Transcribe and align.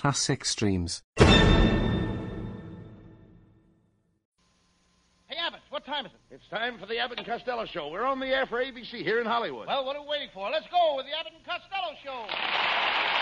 classic 0.00 0.46
streams. 0.46 1.02
Hey, 1.18 1.26
Abbott, 5.36 5.60
what 5.68 5.84
time 5.84 6.06
is 6.06 6.12
it? 6.12 6.20
It's 6.34 6.48
time 6.48 6.78
for 6.78 6.86
the 6.86 6.96
Abbott 6.96 7.18
and 7.18 7.26
Costello 7.26 7.66
Show. 7.66 7.88
We're 7.88 8.06
on 8.06 8.18
the 8.18 8.28
air 8.28 8.46
for 8.46 8.64
ABC 8.64 9.04
here 9.04 9.20
in 9.20 9.26
Hollywood. 9.26 9.66
Well, 9.66 9.84
what 9.84 9.96
are 9.96 10.02
we 10.02 10.08
waiting 10.08 10.30
for? 10.32 10.48
Let's 10.48 10.64
go 10.70 10.96
with 10.96 11.04
the 11.04 11.12
Abbott 11.12 11.34
and 11.36 11.44
Costello 11.44 11.92
Show. 12.02 13.19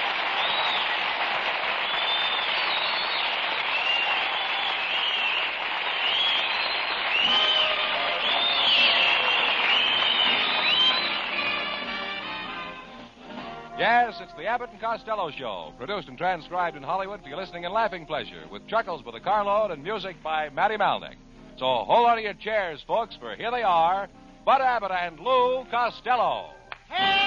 Yes, 13.78 14.16
it's 14.20 14.32
the 14.34 14.44
Abbott 14.44 14.70
and 14.72 14.80
Costello 14.80 15.30
Show, 15.30 15.72
produced 15.78 16.08
and 16.08 16.18
transcribed 16.18 16.76
in 16.76 16.82
Hollywood 16.82 17.22
for 17.22 17.28
your 17.28 17.38
listening 17.38 17.64
and 17.64 17.72
laughing 17.72 18.06
pleasure, 18.06 18.42
with 18.50 18.66
chuckles 18.66 19.04
with 19.04 19.14
a 19.14 19.20
carload 19.20 19.70
and 19.70 19.84
music 19.84 20.16
by 20.20 20.48
Matty 20.48 20.76
Malneck. 20.76 21.14
So 21.58 21.64
hold 21.64 22.08
on 22.08 22.16
to 22.16 22.22
your 22.22 22.34
chairs, 22.34 22.82
folks, 22.88 23.14
for 23.20 23.36
here 23.36 23.52
they 23.52 23.62
are, 23.62 24.08
Bud 24.44 24.60
Abbott 24.62 24.90
and 24.90 25.20
Lou 25.20 25.64
Costello. 25.70 26.50
All 26.90 27.17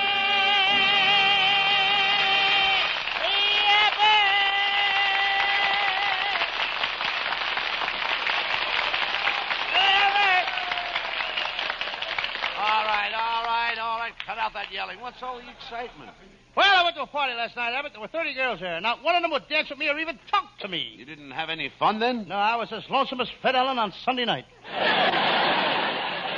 yelling. 14.91 15.03
What's 15.03 15.21
all 15.23 15.37
the 15.37 15.49
excitement? 15.49 16.11
Well, 16.55 16.65
I 16.67 16.83
went 16.83 16.95
to 16.97 17.03
a 17.03 17.07
party 17.07 17.33
last 17.33 17.55
night, 17.55 17.73
Abbott. 17.73 17.93
There 17.93 18.01
were 18.01 18.07
30 18.09 18.33
girls 18.33 18.59
there. 18.59 18.79
Not 18.81 19.03
one 19.03 19.15
of 19.15 19.21
them 19.21 19.31
would 19.31 19.47
dance 19.47 19.69
with 19.69 19.79
me 19.79 19.89
or 19.89 19.97
even 19.97 20.19
talk 20.29 20.57
to 20.59 20.67
me. 20.67 20.95
You 20.97 21.05
didn't 21.05 21.31
have 21.31 21.49
any 21.49 21.71
fun 21.79 21.99
then? 21.99 22.27
No, 22.27 22.35
I 22.35 22.57
was 22.57 22.71
as 22.73 22.83
lonesome 22.89 23.21
as 23.21 23.29
Fred 23.41 23.55
Allen 23.55 23.79
on 23.79 23.93
Sunday 24.03 24.25
night. 24.25 24.45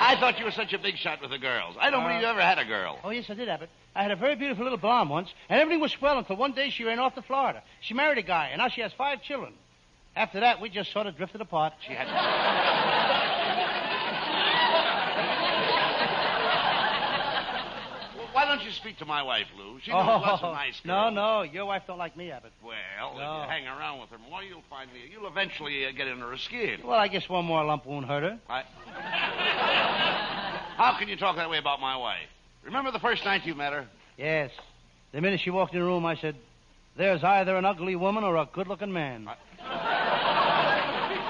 I 0.05 0.15
thought 0.19 0.37
you 0.37 0.45
were 0.45 0.51
such 0.51 0.73
a 0.73 0.77
big 0.77 0.97
shot 0.97 1.19
with 1.21 1.31
the 1.31 1.39
girls. 1.39 1.75
I 1.79 1.89
don't 1.89 2.03
Uh, 2.03 2.07
believe 2.09 2.21
you 2.21 2.27
ever 2.27 2.41
had 2.41 2.59
a 2.59 2.65
girl. 2.65 2.99
Oh, 3.03 3.09
yes, 3.09 3.25
I 3.29 3.33
did, 3.33 3.49
Abbott. 3.49 3.69
I 3.95 4.03
had 4.03 4.11
a 4.11 4.15
very 4.15 4.35
beautiful 4.35 4.63
little 4.65 4.77
blonde 4.77 5.09
once, 5.09 5.33
and 5.49 5.59
everything 5.61 5.81
was 5.81 5.91
swell 5.93 6.17
until 6.19 6.35
one 6.35 6.51
day 6.51 6.69
she 6.69 6.83
ran 6.83 6.99
off 6.99 7.15
to 7.15 7.21
Florida. 7.21 7.63
She 7.81 7.93
married 7.93 8.17
a 8.17 8.21
guy, 8.23 8.49
and 8.51 8.59
now 8.59 8.67
she 8.67 8.81
has 8.81 8.91
five 8.93 9.21
children. 9.23 9.53
After 10.15 10.41
that, 10.41 10.61
we 10.61 10.69
just 10.69 10.91
sort 10.91 11.07
of 11.07 11.15
drifted 11.17 11.41
apart. 11.41 11.73
She 11.87 11.93
had. 11.93 12.07
Well, 18.17 18.27
Why 18.33 18.42
don't 18.55 18.65
you 18.65 18.71
speak 18.71 18.97
to 18.97 19.05
my 19.05 19.23
wife, 19.23 19.47
Lou? 19.57 19.79
She 19.81 19.91
knows 19.91 20.05
lots 20.05 20.43
of 20.43 20.53
nice 20.53 20.79
no, 20.85 20.93
girls. 20.93 21.15
no, 21.15 21.41
your 21.41 21.65
wife 21.65 21.83
don't 21.87 21.97
like 21.97 22.15
me, 22.15 22.31
Abbott. 22.31 22.51
Well, 22.63 22.75
No. 23.17 23.41
if 23.41 23.45
you 23.45 23.49
hang 23.49 23.67
around 23.67 23.99
with 23.99 24.09
her 24.11 24.17
more, 24.29 24.43
you'll 24.43 24.63
find 24.69 24.91
me. 24.93 24.99
You'll 25.11 25.27
eventually 25.27 25.85
uh, 25.85 25.91
get 25.91 26.07
into 26.07 26.25
her 26.25 26.37
skin. 26.37 26.81
Well, 26.83 26.99
I 26.99 27.07
guess 27.07 27.27
one 27.27 27.45
more 27.45 27.63
lump 27.65 27.85
won't 27.85 28.05
hurt 28.05 28.23
her. 28.23 28.39
I... 28.49 28.63
How 30.77 30.97
can 30.97 31.07
you 31.07 31.15
talk 31.15 31.35
that 31.37 31.49
way 31.49 31.57
about 31.57 31.79
my 31.81 31.97
wife? 31.97 32.27
Remember 32.63 32.91
the 32.91 32.99
first 32.99 33.25
night 33.25 33.45
you 33.45 33.55
met 33.55 33.73
her? 33.73 33.87
Yes. 34.17 34.51
The 35.11 35.21
minute 35.21 35.39
she 35.39 35.49
walked 35.49 35.73
in 35.73 35.79
the 35.79 35.85
room, 35.85 36.05
I 36.05 36.15
said, 36.15 36.35
"There's 36.95 37.23
either 37.23 37.55
an 37.55 37.65
ugly 37.65 37.95
woman 37.95 38.23
or 38.23 38.37
a 38.37 38.45
good-looking 38.51 38.91
man." 38.91 39.27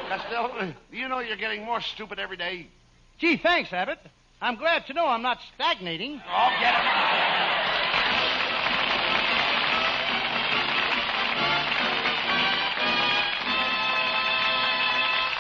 Costello, 0.10 0.74
do 0.92 0.98
you 0.98 1.08
know 1.08 1.20
you're 1.20 1.38
getting 1.38 1.64
more 1.66 1.82
stupid 1.82 2.20
every 2.20 2.38
day? 2.38 2.68
Gee, 3.18 3.38
thanks, 3.38 3.72
Abbott. 3.74 4.00
I'm 4.44 4.58
glad 4.58 4.86
to 4.88 4.94
know 4.94 5.08
I'm 5.08 5.22
not 5.22 5.38
stagnating. 5.56 6.22
Oh, 6.28 6.50
get 6.60 6.76
it. 6.76 6.84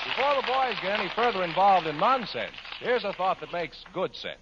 Before 0.08 0.36
the 0.38 0.48
boys 0.48 0.80
get 0.82 0.98
any 1.02 1.10
further 1.18 1.44
involved 1.44 1.86
in 1.86 1.98
nonsense, 1.98 2.54
here's 2.80 3.04
a 3.04 3.12
thought 3.12 3.42
that 3.42 3.52
makes 3.52 3.84
good 3.94 4.16
sense. 4.16 4.40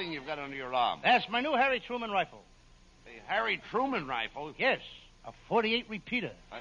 Thing 0.00 0.12
you've 0.12 0.26
got 0.26 0.38
under 0.38 0.56
your 0.56 0.74
arm? 0.74 1.00
That's 1.02 1.28
my 1.28 1.40
new 1.40 1.52
Harry 1.52 1.82
Truman 1.86 2.10
rifle. 2.10 2.40
The 3.04 3.10
Harry 3.26 3.60
Truman 3.70 4.06
rifle. 4.06 4.54
Yes, 4.58 4.80
a 5.26 5.32
48 5.48 5.86
repeater. 5.88 6.32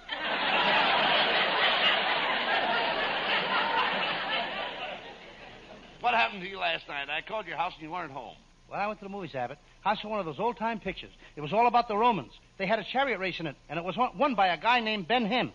What 6.02 6.14
happened 6.14 6.42
to 6.44 6.48
you 6.48 6.58
last 6.60 6.88
night? 6.88 7.10
I 7.10 7.20
called 7.22 7.46
your 7.46 7.58
house 7.58 7.74
and 7.76 7.84
you 7.84 7.92
weren't 7.92 8.12
home. 8.14 8.36
Well, 8.72 8.80
I 8.80 8.88
went 8.88 9.00
to 9.00 9.06
the 9.06 9.10
movies, 9.10 9.36
Abbott. 9.36 9.58
I 9.84 9.96
saw 9.98 10.08
one 10.08 10.20
of 10.22 10.26
those 10.26 10.40
old-time 10.40 10.80
pictures. 10.80 11.12
It 11.36 11.42
was 11.42 11.52
all 11.52 11.68
about 11.68 11.90
the 11.90 11.98
Romans. 11.98 12.32
They 12.58 12.68
had 12.68 12.80
a 12.80 12.86
chariot 12.94 13.20
race 13.20 13.36
in 13.40 13.48
it, 13.48 13.56
and 13.68 13.78
it 13.78 13.84
was 13.84 13.98
won- 13.98 14.36
by 14.36 14.48
a 14.48 14.58
guy 14.58 14.80
named 14.80 15.10
Ben 15.10 15.26
Him. 15.26 15.52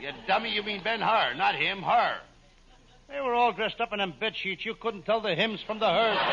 You 0.00 0.10
dummy, 0.28 0.50
you 0.50 0.62
mean 0.62 0.82
Ben 0.84 1.00
Hur, 1.00 1.34
not 1.34 1.56
him, 1.56 1.82
her. 1.82 2.20
They 3.10 3.20
were 3.20 3.34
all 3.34 3.52
dressed 3.52 3.80
up 3.80 3.92
in 3.92 3.98
them 3.98 4.14
bed 4.18 4.36
sheets. 4.36 4.64
You 4.64 4.74
couldn't 4.74 5.02
tell 5.04 5.20
the 5.20 5.34
hymns 5.34 5.60
from 5.62 5.78
the 5.78 5.88
herd. 5.88 6.16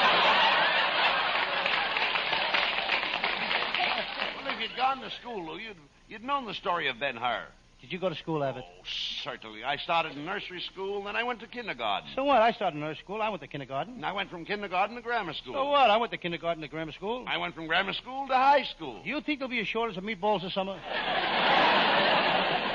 Well, 4.44 4.54
if 4.56 4.62
you'd 4.62 4.78
gone 4.78 5.02
to 5.02 5.10
school, 5.12 5.46
Lou, 5.46 5.58
you'd, 5.58 5.76
you'd 6.08 6.24
known 6.24 6.46
the 6.46 6.54
story 6.54 6.88
of 6.88 7.00
Ben 7.00 7.16
Hur. 7.18 7.44
Did 7.82 7.92
you 7.92 8.00
go 8.00 8.10
to 8.10 8.16
school, 8.16 8.44
Abbott? 8.44 8.64
Oh, 8.68 8.84
certainly. 9.24 9.64
I 9.64 9.78
started 9.78 10.14
in 10.14 10.26
nursery 10.26 10.62
school, 10.62 11.04
then 11.04 11.16
I 11.16 11.24
went 11.24 11.40
to 11.42 11.48
kindergarten. 11.48 12.10
So 12.16 12.24
what? 12.24 12.42
I 12.42 12.52
started 12.52 12.76
in 12.76 12.82
nursery 12.82 13.04
school. 13.04 13.22
I 13.22 13.30
went 13.30 13.42
to 13.42 13.48
kindergarten. 13.48 13.96
And 13.96 14.06
I 14.06 14.14
went 14.14 14.30
from 14.32 14.46
kindergarten 14.46 14.96
to 14.96 15.02
grammar 15.02 15.34
school. 15.34 15.54
So 15.54 15.66
what? 15.66 15.90
I 15.90 15.98
went 15.98 16.12
to 16.12 16.18
kindergarten 16.18 16.62
to 16.62 16.68
grammar 16.68 16.92
school. 16.92 17.24
I 17.28 17.38
went 17.38 17.54
from 17.56 17.68
grammar 17.68 17.94
school 17.94 18.28
to 18.28 18.34
high 18.34 18.64
school. 18.64 19.02
Do 19.04 19.10
you 19.10 19.22
think 19.22 19.40
there'll 19.40 19.50
be 19.50 19.60
as 19.60 19.68
short 19.68 19.92
as 19.92 19.98
of 19.98 20.04
meatballs 20.04 20.42
this 20.42 20.54
summer? 20.54 20.74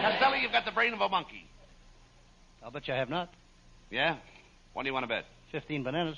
Costello, 0.03 0.35
you've 0.37 0.53
got 0.53 0.65
the 0.65 0.73
brain 0.73 0.93
of 0.93 1.01
a 1.01 1.09
monkey. 1.09 1.47
I'll 2.63 2.71
bet 2.71 2.87
you 2.87 2.95
I 2.95 2.99
have 2.99 3.11
not. 3.11 3.33
Yeah? 3.93 4.17
What 4.73 4.83
do 4.83 4.89
you 4.89 4.93
want 4.95 5.05
to 5.05 5.09
bet? 5.09 5.27
Fifteen 5.53 5.83
bananas. 5.85 6.17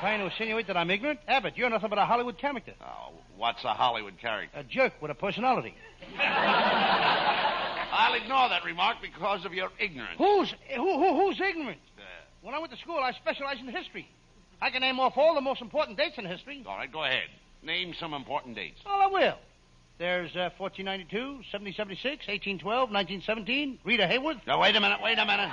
Trying 0.00 0.18
to 0.20 0.26
insinuate 0.26 0.66
that 0.68 0.76
I'm 0.76 0.90
ignorant? 0.90 1.20
Abbott, 1.28 1.56
you're 1.56 1.68
nothing 1.70 1.88
but 1.90 1.98
a 1.98 2.04
Hollywood 2.04 2.38
character. 2.38 2.72
Oh, 2.80 3.10
what's 3.36 3.62
a 3.64 3.72
Hollywood 3.74 4.18
character? 4.20 4.58
A 4.58 4.64
jerk 4.64 4.92
with 5.00 5.10
a 5.10 5.14
personality. 5.14 5.74
I'll 6.18 8.14
ignore 8.14 8.48
that 8.48 8.64
remark 8.64 8.96
because 9.02 9.44
of 9.44 9.52
your 9.52 9.68
ignorance. 9.78 10.14
Who's 10.18 10.54
who, 10.74 10.98
who 10.98 11.14
who's 11.20 11.40
ignorant? 11.40 11.78
Uh, 11.98 12.02
When 12.42 12.54
I 12.54 12.58
went 12.58 12.72
to 12.72 12.78
school, 12.78 12.98
I 12.98 13.12
specialized 13.12 13.60
in 13.60 13.68
history. 13.68 14.08
I 14.60 14.70
can 14.70 14.80
name 14.80 14.98
off 15.00 15.14
all 15.16 15.34
the 15.34 15.40
most 15.40 15.60
important 15.60 15.98
dates 15.98 16.18
in 16.18 16.24
history. 16.24 16.62
all 16.66 16.76
right, 16.76 16.90
go 16.92 17.02
ahead. 17.04 17.28
Name 17.62 17.94
some 17.98 18.14
important 18.14 18.54
dates. 18.56 18.80
Well, 18.84 19.00
I 19.02 19.06
will. 19.06 19.38
There's 20.02 20.34
uh, 20.34 20.50
1492, 20.58 21.46
1776, 21.54 22.26
1812, 22.26 22.90
1917, 22.90 23.78
Rita 23.84 24.02
Hayworth. 24.02 24.44
Now, 24.48 24.60
wait 24.60 24.74
a 24.74 24.80
minute, 24.80 24.98
wait 25.00 25.16
a 25.16 25.24
minute. 25.24 25.48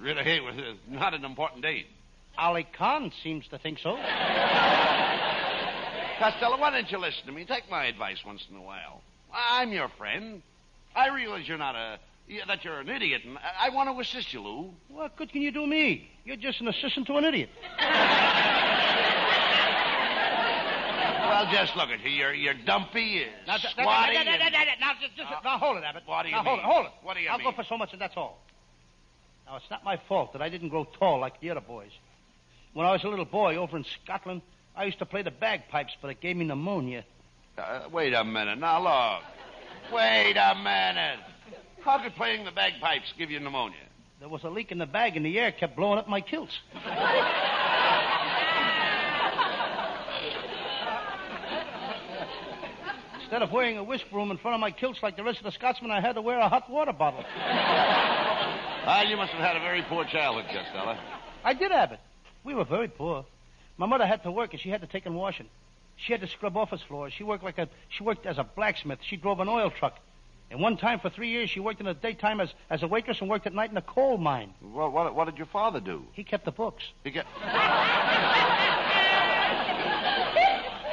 Rita 0.00 0.20
Hayworth 0.20 0.58
uh, 0.58 0.74
not 0.88 1.14
an 1.14 1.24
important 1.24 1.62
date. 1.62 1.86
Aly 2.36 2.66
Khan 2.76 3.12
seems 3.22 3.46
to 3.50 3.58
think 3.58 3.78
so. 3.78 3.90
Costello, 6.18 6.58
why 6.58 6.72
don't 6.72 6.90
you 6.90 6.98
listen 6.98 7.24
to 7.26 7.32
me? 7.32 7.44
Take 7.44 7.70
my 7.70 7.86
advice 7.86 8.18
once 8.26 8.44
in 8.50 8.56
a 8.56 8.62
while. 8.62 9.02
I'm 9.32 9.70
your 9.70 9.88
friend. 9.96 10.42
I 10.96 11.14
realize 11.14 11.46
you're 11.46 11.56
not 11.56 11.76
a 11.76 12.00
yeah, 12.26 12.46
that 12.48 12.64
you're 12.64 12.80
an 12.80 12.88
idiot, 12.88 13.22
and 13.24 13.38
I, 13.38 13.66
I 13.66 13.68
want 13.68 13.94
to 13.94 14.00
assist 14.00 14.32
you, 14.32 14.40
Lou. 14.40 14.70
What 14.88 15.16
good 15.16 15.30
can 15.30 15.40
you 15.40 15.52
do 15.52 15.68
me? 15.68 16.10
You're 16.24 16.34
just 16.34 16.60
an 16.60 16.66
assistant 16.66 17.06
to 17.06 17.14
an 17.14 17.26
idiot. 17.26 17.50
Well, 21.34 21.52
just 21.52 21.76
look 21.76 21.88
at 21.90 22.00
you. 22.04 22.10
You're 22.10 22.32
you're 22.34 22.54
dumpy, 22.54 23.02
you're 23.02 23.26
Now, 23.46 23.56
th- 23.56 23.72
squatty. 23.72 24.12
th- 24.12 24.24
th- 24.24 24.40
and- 24.40 24.80
now, 24.80 24.92
just, 25.00 25.16
just, 25.16 25.30
Uh, 25.32 25.40
now, 25.42 25.58
hold 25.58 25.76
it, 25.78 25.84
Abbott. 25.84 26.04
what 26.06 26.22
do 26.22 26.28
you 26.28 26.34
now, 26.36 26.44
hold 26.44 26.58
mean? 26.60 26.66
it, 26.66 26.72
hold 26.72 26.86
it. 26.86 26.92
What 27.02 27.14
do 27.16 27.20
you 27.22 27.28
I'll 27.28 27.38
mean? 27.38 27.46
go 27.50 27.52
for 27.52 27.64
so 27.64 27.76
much, 27.76 27.92
and 27.92 28.00
that's 28.00 28.16
all. 28.16 28.38
Now, 29.46 29.56
it's 29.56 29.68
not 29.70 29.82
my 29.84 29.96
fault 30.08 30.32
that 30.34 30.42
I 30.42 30.48
didn't 30.48 30.68
grow 30.68 30.84
tall 30.84 31.18
like 31.18 31.40
the 31.40 31.50
other 31.50 31.60
boys. 31.60 31.90
When 32.72 32.86
I 32.86 32.92
was 32.92 33.02
a 33.04 33.08
little 33.08 33.24
boy 33.24 33.56
over 33.56 33.76
in 33.76 33.84
Scotland, 34.04 34.42
I 34.76 34.84
used 34.84 34.98
to 35.00 35.06
play 35.06 35.22
the 35.22 35.30
bagpipes, 35.32 35.96
but 36.00 36.08
it 36.10 36.20
gave 36.20 36.36
me 36.36 36.44
pneumonia. 36.44 37.04
Uh, 37.58 37.88
wait 37.90 38.14
a 38.14 38.22
minute. 38.24 38.58
Now, 38.58 38.80
look. 38.82 39.22
Wait 39.92 40.36
a 40.36 40.54
minute. 40.54 41.18
How 41.84 41.98
could 41.98 42.14
playing 42.14 42.44
the 42.44 42.50
bagpipes 42.52 43.12
give 43.18 43.30
you 43.30 43.38
pneumonia? 43.40 43.78
There 44.20 44.28
was 44.28 44.42
a 44.44 44.48
leak 44.50 44.72
in 44.72 44.78
the 44.78 44.86
bag, 44.86 45.16
and 45.16 45.26
the 45.26 45.38
air 45.38 45.52
kept 45.52 45.76
blowing 45.76 45.98
up 45.98 46.08
my 46.08 46.20
kilts. 46.20 46.58
Instead 53.34 53.48
of 53.48 53.52
wearing 53.52 53.78
a 53.78 53.82
whisk 53.82 54.04
broom 54.12 54.30
in 54.30 54.38
front 54.38 54.54
of 54.54 54.60
my 54.60 54.70
kilts 54.70 55.02
like 55.02 55.16
the 55.16 55.24
rest 55.24 55.38
of 55.38 55.44
the 55.44 55.50
Scotsmen, 55.50 55.90
I 55.90 56.00
had 56.00 56.12
to 56.12 56.22
wear 56.22 56.38
a 56.38 56.48
hot 56.48 56.70
water 56.70 56.92
bottle. 56.92 57.24
Ah, 58.86 59.02
you 59.02 59.16
must 59.16 59.32
have 59.32 59.40
had 59.40 59.56
a 59.56 59.60
very 59.60 59.82
poor 59.88 60.04
childhood, 60.04 60.44
Costello. 60.52 60.96
I 61.42 61.54
did 61.54 61.72
have 61.72 61.90
it. 61.90 62.00
We 62.44 62.54
were 62.54 62.64
very 62.64 62.86
poor. 62.86 63.24
My 63.78 63.86
mother 63.86 64.06
had 64.06 64.22
to 64.24 64.30
work, 64.30 64.52
and 64.52 64.60
she 64.60 64.68
had 64.68 64.82
to 64.82 64.86
take 64.86 65.06
in 65.06 65.14
washing. 65.14 65.48
She 65.96 66.12
had 66.12 66.20
to 66.20 66.28
scrub 66.28 66.54
office 66.56 66.82
floors. 66.86 67.14
She 67.16 67.24
worked 67.24 67.42
like 67.42 67.56
a 67.56 67.66
she 67.88 68.04
worked 68.04 68.26
as 68.26 68.36
a 68.36 68.44
blacksmith. 68.44 68.98
She 69.08 69.16
drove 69.16 69.40
an 69.40 69.48
oil 69.48 69.70
truck. 69.70 69.98
And 70.50 70.60
one 70.60 70.76
time 70.76 71.00
for 71.00 71.08
three 71.08 71.30
years, 71.30 71.48
she 71.48 71.60
worked 71.60 71.80
in 71.80 71.86
the 71.86 71.94
daytime 71.94 72.40
as, 72.40 72.52
as 72.68 72.82
a 72.82 72.86
waitress 72.86 73.20
and 73.20 73.30
worked 73.30 73.46
at 73.46 73.54
night 73.54 73.70
in 73.70 73.76
a 73.78 73.82
coal 73.82 74.18
mine. 74.18 74.52
What, 74.60 74.92
what, 74.92 75.14
what 75.14 75.24
did 75.24 75.38
your 75.38 75.46
father 75.46 75.80
do? 75.80 76.04
He 76.12 76.22
kept 76.24 76.44
the 76.44 76.52
books. 76.52 76.84
He 77.02 77.10
get... 77.10 77.24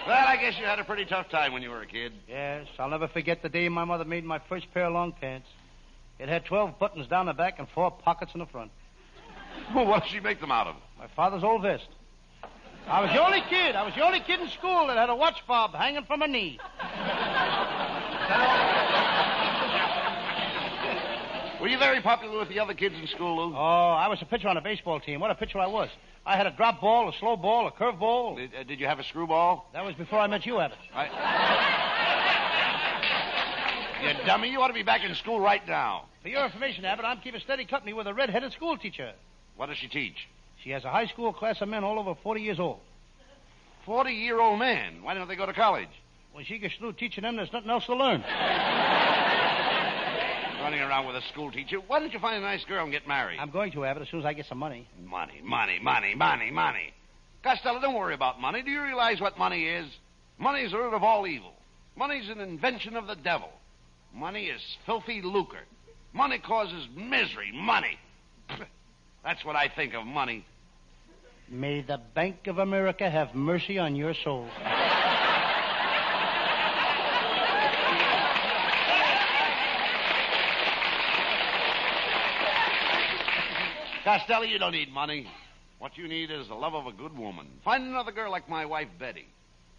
well, 0.07 0.27
I 0.27 0.37
guess 0.37 0.57
you 0.59 0.65
had 0.65 0.79
a 0.79 0.83
pretty 0.83 1.05
tough 1.05 1.29
time 1.29 1.53
when 1.53 1.61
you 1.61 1.69
were 1.69 1.81
a 1.81 1.85
kid. 1.85 2.13
Yes, 2.27 2.67
I'll 2.79 2.89
never 2.89 3.07
forget 3.07 3.41
the 3.41 3.49
day 3.49 3.69
my 3.69 3.85
mother 3.85 4.05
made 4.05 4.23
my 4.23 4.39
first 4.49 4.71
pair 4.73 4.85
of 4.85 4.93
long 4.93 5.13
pants. 5.13 5.47
It 6.19 6.29
had 6.29 6.45
12 6.45 6.79
buttons 6.79 7.07
down 7.07 7.25
the 7.25 7.33
back 7.33 7.59
and 7.59 7.67
four 7.69 7.91
pockets 7.91 8.31
in 8.33 8.39
the 8.39 8.45
front. 8.45 8.71
Well, 9.73 9.85
what 9.87 10.03
did 10.03 10.11
she 10.11 10.19
make 10.19 10.39
them 10.39 10.51
out 10.51 10.67
of? 10.67 10.75
My 10.99 11.07
father's 11.15 11.43
old 11.43 11.63
vest. 11.63 11.87
I 12.87 13.01
was 13.01 13.11
the 13.11 13.23
only 13.23 13.41
kid. 13.49 13.75
I 13.75 13.83
was 13.83 13.93
the 13.95 14.03
only 14.03 14.19
kid 14.21 14.39
in 14.39 14.49
school 14.49 14.87
that 14.87 14.97
had 14.97 15.09
a 15.09 15.15
watch 15.15 15.41
fob 15.45 15.73
hanging 15.73 16.03
from 16.03 16.21
a 16.21 16.27
knee. 16.27 16.59
Were 21.61 21.67
you 21.67 21.77
very 21.77 22.01
popular 22.01 22.39
with 22.39 22.49
the 22.49 22.59
other 22.59 22.73
kids 22.73 22.95
in 22.99 23.05
school, 23.05 23.37
Lou? 23.37 23.55
Oh, 23.55 23.59
I 23.59 24.07
was 24.07 24.19
a 24.23 24.25
pitcher 24.25 24.47
on 24.47 24.57
a 24.57 24.61
baseball 24.61 24.99
team. 24.99 25.19
What 25.19 25.29
a 25.29 25.35
pitcher 25.35 25.59
I 25.59 25.67
was. 25.67 25.89
I 26.25 26.35
had 26.35 26.47
a 26.47 26.51
drop 26.51 26.81
ball, 26.81 27.07
a 27.07 27.13
slow 27.19 27.37
ball, 27.37 27.67
a 27.67 27.71
curve 27.71 27.99
ball. 27.99 28.35
Did, 28.35 28.49
uh, 28.59 28.63
did 28.63 28.79
you 28.79 28.87
have 28.87 28.97
a 28.97 29.03
screwball? 29.03 29.69
That 29.73 29.85
was 29.85 29.93
before 29.93 30.17
I 30.17 30.25
met 30.25 30.43
you, 30.43 30.59
Abbott. 30.59 30.79
I... 30.91 31.05
you 34.03 34.25
dummy, 34.25 34.49
you 34.49 34.59
ought 34.59 34.69
to 34.69 34.73
be 34.73 34.81
back 34.81 35.03
in 35.03 35.13
school 35.13 35.39
right 35.39 35.61
now. 35.67 36.05
For 36.23 36.29
your 36.29 36.43
information, 36.45 36.83
Abbott, 36.83 37.05
I'm 37.05 37.19
keeping 37.19 37.39
steady 37.41 37.65
company 37.65 37.93
with 37.93 38.07
a 38.07 38.13
red-headed 38.13 38.53
school 38.53 38.75
teacher. 38.75 39.13
What 39.55 39.67
does 39.67 39.77
she 39.77 39.87
teach? 39.87 40.27
She 40.63 40.71
has 40.71 40.83
a 40.83 40.89
high 40.89 41.05
school 41.05 41.31
class 41.31 41.61
of 41.61 41.69
men 41.69 41.83
all 41.83 41.99
over 41.99 42.15
40 42.23 42.41
years 42.41 42.59
old. 42.59 42.79
40 43.85 44.11
year 44.11 44.39
old 44.39 44.57
men? 44.57 45.03
Why 45.03 45.13
don't 45.13 45.27
they 45.27 45.35
go 45.35 45.45
to 45.45 45.53
college? 45.53 45.89
When 46.33 46.43
she 46.43 46.57
gets 46.57 46.73
through 46.75 46.93
teaching 46.93 47.21
them, 47.21 47.35
there's 47.35 47.53
nothing 47.53 47.69
else 47.69 47.85
to 47.85 47.95
learn. 47.95 48.23
Running 50.61 50.81
around 50.81 51.07
with 51.07 51.15
a 51.15 51.27
school 51.31 51.51
teacher. 51.51 51.77
Why 51.87 51.99
don't 51.99 52.13
you 52.13 52.19
find 52.19 52.37
a 52.37 52.41
nice 52.41 52.63
girl 52.65 52.83
and 52.83 52.91
get 52.91 53.07
married? 53.07 53.39
I'm 53.39 53.49
going 53.49 53.71
to, 53.71 53.83
Abbott, 53.83 54.03
as 54.03 54.09
soon 54.09 54.19
as 54.19 54.25
I 54.27 54.33
get 54.33 54.45
some 54.45 54.59
money. 54.59 54.87
Money, 55.03 55.41
money, 55.43 55.79
money, 55.81 56.13
money, 56.13 56.51
money. 56.51 56.93
Costello, 57.43 57.81
don't 57.81 57.95
worry 57.95 58.13
about 58.13 58.39
money. 58.39 58.61
Do 58.61 58.69
you 58.69 58.83
realize 58.83 59.19
what 59.19 59.39
money 59.39 59.65
is? 59.67 59.87
Money 60.37 60.61
is 60.61 60.71
the 60.71 60.77
root 60.77 60.93
of 60.93 61.01
all 61.01 61.25
evil. 61.25 61.53
Money's 61.95 62.29
an 62.29 62.39
invention 62.39 62.95
of 62.95 63.07
the 63.07 63.15
devil. 63.15 63.49
Money 64.13 64.45
is 64.45 64.61
filthy 64.85 65.21
lucre. 65.23 65.65
Money 66.13 66.37
causes 66.37 66.87
misery. 66.95 67.51
Money. 67.53 67.97
That's 69.23 69.43
what 69.43 69.55
I 69.55 69.67
think 69.75 69.95
of 69.95 70.05
money. 70.05 70.45
May 71.49 71.81
the 71.81 71.99
Bank 72.13 72.47
of 72.47 72.59
America 72.59 73.09
have 73.09 73.33
mercy 73.33 73.79
on 73.79 73.95
your 73.95 74.13
soul. 74.13 74.47
Costello, 84.03 84.43
you 84.43 84.57
don't 84.57 84.71
need 84.71 84.91
money. 84.91 85.27
What 85.79 85.97
you 85.97 86.07
need 86.07 86.31
is 86.31 86.47
the 86.47 86.55
love 86.55 86.73
of 86.73 86.87
a 86.87 86.91
good 86.91 87.17
woman. 87.17 87.47
Find 87.63 87.83
another 87.83 88.11
girl 88.11 88.31
like 88.31 88.49
my 88.49 88.65
wife, 88.65 88.87
Betty. 88.99 89.27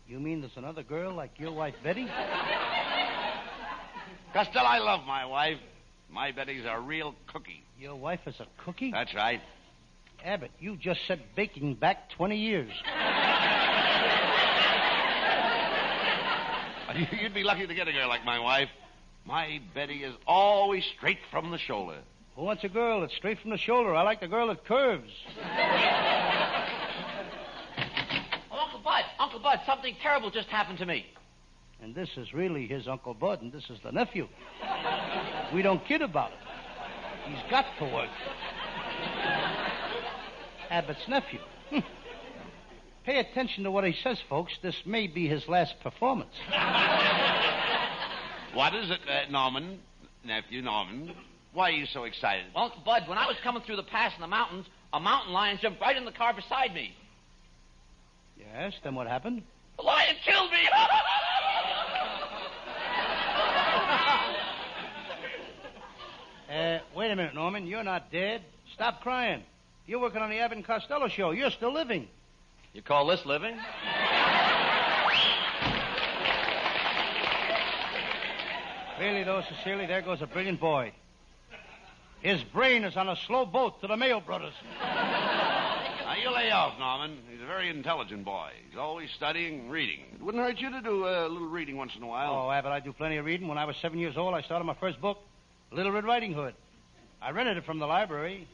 You 0.06 0.20
mean 0.20 0.40
there's 0.40 0.56
another 0.56 0.82
girl 0.82 1.14
like 1.14 1.38
your 1.38 1.52
wife, 1.52 1.74
Betty? 1.82 2.06
Costello, 4.32 4.64
I 4.64 4.78
love 4.78 5.04
my 5.06 5.26
wife. 5.26 5.58
My 6.10 6.32
Betty's 6.32 6.64
a 6.68 6.80
real 6.80 7.14
cookie. 7.32 7.64
Your 7.78 7.96
wife 7.96 8.20
is 8.26 8.34
a 8.38 8.46
cookie? 8.64 8.92
That's 8.92 9.14
right. 9.14 9.40
Abbott, 10.24 10.52
you 10.60 10.76
just 10.76 11.00
set 11.08 11.18
baking 11.34 11.74
back 11.74 12.10
20 12.16 12.36
years. 12.36 12.70
You'd 17.22 17.34
be 17.34 17.42
lucky 17.42 17.66
to 17.66 17.74
get 17.74 17.88
a 17.88 17.92
girl 17.92 18.08
like 18.08 18.24
my 18.24 18.38
wife. 18.38 18.68
My 19.24 19.60
Betty 19.74 20.04
is 20.04 20.14
always 20.26 20.84
straight 20.96 21.18
from 21.30 21.50
the 21.50 21.58
shoulder. 21.58 21.98
Who 22.36 22.42
wants 22.42 22.64
a 22.64 22.68
girl 22.68 23.02
that's 23.02 23.14
straight 23.14 23.38
from 23.40 23.50
the 23.50 23.58
shoulder? 23.58 23.94
I 23.94 24.02
like 24.02 24.20
the 24.20 24.28
girl 24.28 24.48
that 24.48 24.64
curves. 24.64 25.12
Oh, 28.50 28.58
Uncle 28.58 28.80
Bud, 28.82 29.04
Uncle 29.18 29.40
Bud, 29.40 29.60
something 29.66 29.94
terrible 30.02 30.30
just 30.30 30.48
happened 30.48 30.78
to 30.78 30.86
me. 30.86 31.06
And 31.82 31.94
this 31.94 32.08
is 32.16 32.32
really 32.32 32.66
his 32.66 32.88
Uncle 32.88 33.12
Bud, 33.12 33.42
and 33.42 33.52
this 33.52 33.68
is 33.68 33.78
the 33.82 33.92
nephew. 33.92 34.28
We 35.52 35.62
don't 35.62 35.84
kid 35.84 36.00
about 36.00 36.30
it. 36.30 36.38
He's 37.26 37.50
got 37.50 37.66
to 37.78 37.84
work. 37.84 38.08
Abbott's 40.70 41.06
nephew. 41.08 41.40
Hmm. 41.70 41.80
Pay 43.04 43.18
attention 43.18 43.64
to 43.64 43.70
what 43.70 43.84
he 43.84 43.92
says, 44.02 44.18
folks. 44.28 44.52
This 44.62 44.86
may 44.86 45.06
be 45.06 45.28
his 45.28 45.48
last 45.48 45.78
performance. 45.82 46.34
What 48.54 48.74
is 48.74 48.90
it, 48.90 49.00
uh, 49.08 49.30
Norman? 49.30 49.80
Nephew 50.24 50.62
Norman. 50.62 51.14
Why 51.52 51.68
are 51.68 51.72
you 51.72 51.86
so 51.86 52.04
excited? 52.04 52.46
Well, 52.54 52.64
Uncle 52.64 52.82
Bud, 52.84 53.08
when 53.08 53.18
I 53.18 53.26
was 53.26 53.36
coming 53.42 53.62
through 53.62 53.76
the 53.76 53.82
pass 53.82 54.14
in 54.14 54.20
the 54.20 54.26
mountains, 54.26 54.66
a 54.92 55.00
mountain 55.00 55.32
lion 55.32 55.58
jumped 55.60 55.80
right 55.80 55.96
in 55.96 56.04
the 56.04 56.12
car 56.12 56.32
beside 56.32 56.74
me. 56.74 56.94
Yes, 58.38 58.74
then 58.82 58.94
what 58.94 59.06
happened? 59.06 59.42
The 59.76 59.82
lion 59.82 60.16
killed 60.24 60.50
me. 60.50 60.58
Uh, 66.52 66.80
wait 66.94 67.10
a 67.10 67.16
minute, 67.16 67.34
Norman. 67.34 67.66
You're 67.66 67.82
not 67.82 68.12
dead. 68.12 68.42
Stop 68.74 69.00
crying. 69.00 69.42
You're 69.86 70.00
working 70.00 70.20
on 70.20 70.28
the 70.28 70.38
Abbott 70.38 70.58
and 70.58 70.66
Costello 70.66 71.08
show. 71.08 71.30
You're 71.30 71.50
still 71.50 71.72
living. 71.72 72.08
you 72.74 72.82
call 72.82 73.06
this 73.06 73.24
living? 73.24 73.56
Really, 79.00 79.24
though, 79.24 79.42
sincerely, 79.48 79.86
there 79.86 80.02
goes 80.02 80.20
a 80.20 80.26
brilliant 80.26 80.60
boy. 80.60 80.92
His 82.22 82.42
brain 82.44 82.84
is 82.84 82.96
on 82.96 83.08
a 83.08 83.16
slow 83.16 83.44
boat 83.44 83.80
to 83.80 83.88
the 83.88 83.96
Mayo 83.96 84.20
Brothers. 84.20 84.54
Now, 86.12 86.18
you 86.18 86.34
lay 86.34 86.50
off, 86.50 86.78
Norman. 86.78 87.16
He's 87.30 87.40
a 87.40 87.46
very 87.46 87.70
intelligent 87.70 88.26
boy. 88.26 88.50
He's 88.68 88.78
always 88.78 89.08
studying 89.12 89.60
and 89.60 89.70
reading. 89.70 90.00
It 90.12 90.20
wouldn't 90.20 90.44
hurt 90.44 90.60
you 90.60 90.70
to 90.70 90.82
do 90.82 91.06
a 91.06 91.24
little 91.26 91.48
reading 91.48 91.78
once 91.78 91.92
in 91.96 92.02
a 92.02 92.06
while. 92.06 92.34
Oh, 92.34 92.50
Abbott, 92.50 92.70
I 92.70 92.80
do 92.80 92.92
plenty 92.92 93.16
of 93.16 93.24
reading. 93.24 93.48
When 93.48 93.56
I 93.56 93.64
was 93.64 93.76
seven 93.80 93.98
years 93.98 94.18
old, 94.18 94.34
I 94.34 94.42
started 94.42 94.66
my 94.66 94.74
first 94.74 95.00
book, 95.00 95.22
Little 95.70 95.90
Red 95.90 96.04
Riding 96.04 96.34
Hood. 96.34 96.52
I 97.22 97.30
rented 97.30 97.56
it 97.56 97.64
from 97.64 97.78
the 97.78 97.86
library. 97.86 98.46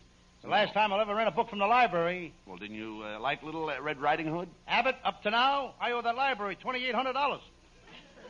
The 0.43 0.49
last 0.49 0.73
time 0.73 0.93
I'll 0.93 1.01
ever 1.01 1.17
rent 1.17 1.27
a 1.27 1.33
book 1.33 1.51
from 1.51 1.59
the 1.59 1.67
library. 1.67 2.33
Well, 2.47 2.59
didn't 2.59 2.77
you 2.77 3.03
uh, 3.05 3.19
like 3.19 3.43
Little 3.43 3.69
uh, 3.69 3.81
Red 3.83 4.01
Riding 4.01 4.29
Hood? 4.29 4.49
Abbott, 4.69 4.95
up 5.03 5.25
to 5.25 5.31
now, 5.33 5.75
I 5.81 5.91
owe 5.91 6.03
that 6.03 6.15
library 6.15 6.57
$2,800. 6.65 7.41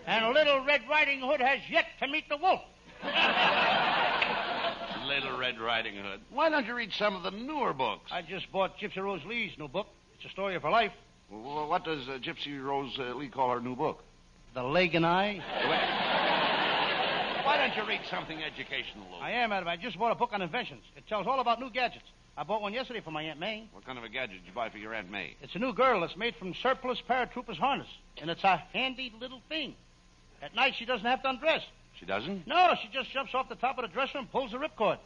And 0.06 0.32
Little 0.32 0.64
Red 0.64 0.80
Riding 0.88 1.20
Hood 1.20 1.42
has 1.42 1.58
yet 1.68 1.84
to 2.00 2.08
meet 2.08 2.30
the 2.30 2.38
wolf. 2.38 2.62
Little 5.48 5.64
Red 5.64 5.66
Riding 5.66 5.94
Hood. 5.96 6.20
Why 6.30 6.50
don't 6.50 6.66
you 6.66 6.74
read 6.74 6.92
some 6.92 7.16
of 7.16 7.22
the 7.22 7.30
newer 7.30 7.72
books? 7.72 8.10
I 8.12 8.20
just 8.20 8.52
bought 8.52 8.78
Gypsy 8.78 8.98
Rose 8.98 9.24
Lee's 9.24 9.56
new 9.58 9.68
book. 9.68 9.86
It's 10.14 10.26
a 10.26 10.28
story 10.28 10.54
of 10.56 10.62
her 10.62 10.70
life. 10.70 10.92
Well, 11.30 11.68
what 11.68 11.84
does 11.84 12.06
uh, 12.06 12.18
Gypsy 12.18 12.62
Rose 12.62 12.98
uh, 12.98 13.14
Lee 13.14 13.28
call 13.28 13.50
her 13.50 13.60
new 13.60 13.74
book? 13.74 14.02
The 14.52 14.62
Leg 14.62 14.94
and 14.94 15.06
I. 15.06 15.40
Why 17.44 17.56
don't 17.56 17.74
you 17.76 17.88
read 17.88 18.02
something 18.10 18.42
educational, 18.42 19.06
Lou? 19.10 19.22
I 19.22 19.30
am, 19.30 19.52
Abbott. 19.52 19.68
I 19.68 19.76
just 19.76 19.98
bought 19.98 20.12
a 20.12 20.16
book 20.16 20.30
on 20.34 20.42
inventions. 20.42 20.82
It 20.96 21.06
tells 21.08 21.26
all 21.26 21.40
about 21.40 21.60
new 21.60 21.70
gadgets. 21.70 22.04
I 22.36 22.42
bought 22.42 22.60
one 22.60 22.74
yesterday 22.74 23.00
for 23.00 23.10
my 23.10 23.22
Aunt 23.22 23.40
May. 23.40 23.68
What 23.72 23.86
kind 23.86 23.96
of 23.96 24.04
a 24.04 24.08
gadget 24.10 24.40
did 24.40 24.46
you 24.46 24.52
buy 24.52 24.68
for 24.68 24.76
your 24.78 24.92
Aunt 24.92 25.10
May? 25.10 25.34
It's 25.40 25.54
a 25.54 25.58
new 25.58 25.72
girl 25.72 26.02
that's 26.02 26.16
made 26.16 26.36
from 26.36 26.52
surplus 26.54 26.98
paratroopers 27.08 27.56
harness, 27.56 27.88
and 28.20 28.28
it's 28.28 28.44
a 28.44 28.62
handy 28.74 29.14
little 29.18 29.40
thing. 29.48 29.74
At 30.42 30.54
night, 30.54 30.74
she 30.78 30.84
doesn't 30.84 31.06
have 31.06 31.22
to 31.22 31.30
undress. 31.30 31.62
She 31.98 32.06
doesn't? 32.06 32.46
No, 32.46 32.74
she 32.80 32.88
just 32.92 33.10
jumps 33.10 33.34
off 33.34 33.48
the 33.48 33.56
top 33.56 33.78
of 33.78 33.82
the 33.82 33.88
dresser 33.88 34.18
and 34.18 34.30
pulls 34.30 34.52
the 34.52 34.58
ripcord. 34.58 34.98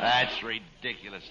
That's 0.00 0.42
ridiculous. 0.42 1.24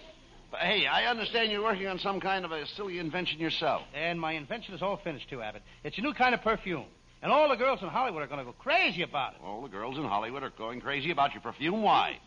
But 0.52 0.62
hey, 0.62 0.88
I 0.88 1.06
understand 1.06 1.52
you're 1.52 1.64
working 1.64 1.88
on 1.88 2.00
some 2.00 2.20
kind 2.20 2.46
of 2.46 2.52
a 2.52 2.66
silly 2.68 3.00
invention 3.00 3.40
yourself. 3.40 3.84
And 3.94 4.20
my 4.20 4.34
invention 4.34 4.74
is 4.74 4.82
all 4.82 4.98
finished, 4.98 5.30
too, 5.30 5.42
Abbott. 5.42 5.64
It's 5.84 5.98
a 5.98 6.02
new 6.02 6.14
kind 6.14 6.34
of 6.34 6.42
perfume. 6.42 6.86
And 7.22 7.32
all 7.32 7.50
the 7.50 7.56
girls 7.56 7.82
in 7.82 7.90
Hollywood 7.90 8.22
are 8.22 8.28
going 8.28 8.40
to 8.40 8.46
go 8.46 8.54
crazy 8.54 9.02
about 9.02 9.34
it. 9.34 9.40
All 9.44 9.62
the 9.62 9.68
girls 9.68 9.98
in 9.98 10.04
Hollywood 10.04 10.44
are 10.44 10.52
going 10.52 10.82
crazy 10.82 11.12
about 11.12 11.34
your 11.34 11.42
perfume. 11.42 11.82
Why? 11.82 12.12
It 12.12 12.20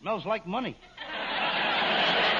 smells 0.00 0.26
like 0.26 0.46
money. 0.46 0.76
I 1.08 2.38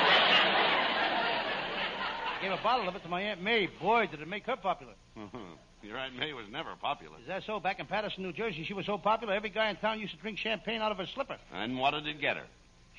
Gave 2.43 2.53
a 2.53 2.63
bottle 2.63 2.89
of 2.89 2.97
it 2.97 3.03
to 3.03 3.09
my 3.09 3.23
Aunt 3.23 3.43
May. 3.43 3.69
Boy, 3.81 4.07
did 4.07 4.21
it 4.21 4.29
make 4.29 4.45
her 4.47 4.57
popular. 4.57 4.95
Mm-hmm. 5.17 5.39
Your 5.83 5.99
Aunt 5.99 6.17
May 6.17 6.33
was 6.33 6.47
never 6.51 6.71
popular. 6.81 7.17
Is 7.21 7.27
that 7.27 7.43
so? 7.45 7.59
Back 7.59 7.81
in 7.81 7.87
Paterson, 7.87 8.23
New 8.23 8.33
Jersey, 8.33 8.65
she 8.65 8.73
was 8.73 8.87
so 8.87 8.97
popular, 8.99 9.35
every 9.35 9.51
guy 9.51 9.69
in 9.69 9.77
town 9.77 9.99
used 9.99 10.15
to 10.15 10.21
drink 10.21 10.39
champagne 10.39 10.81
out 10.81 10.93
of 10.93 10.99
her 10.99 11.07
slipper. 11.13 11.37
And 11.53 11.77
what 11.79 11.91
did 11.91 12.07
it 12.07 12.21
get 12.21 12.37
her? 12.37 12.45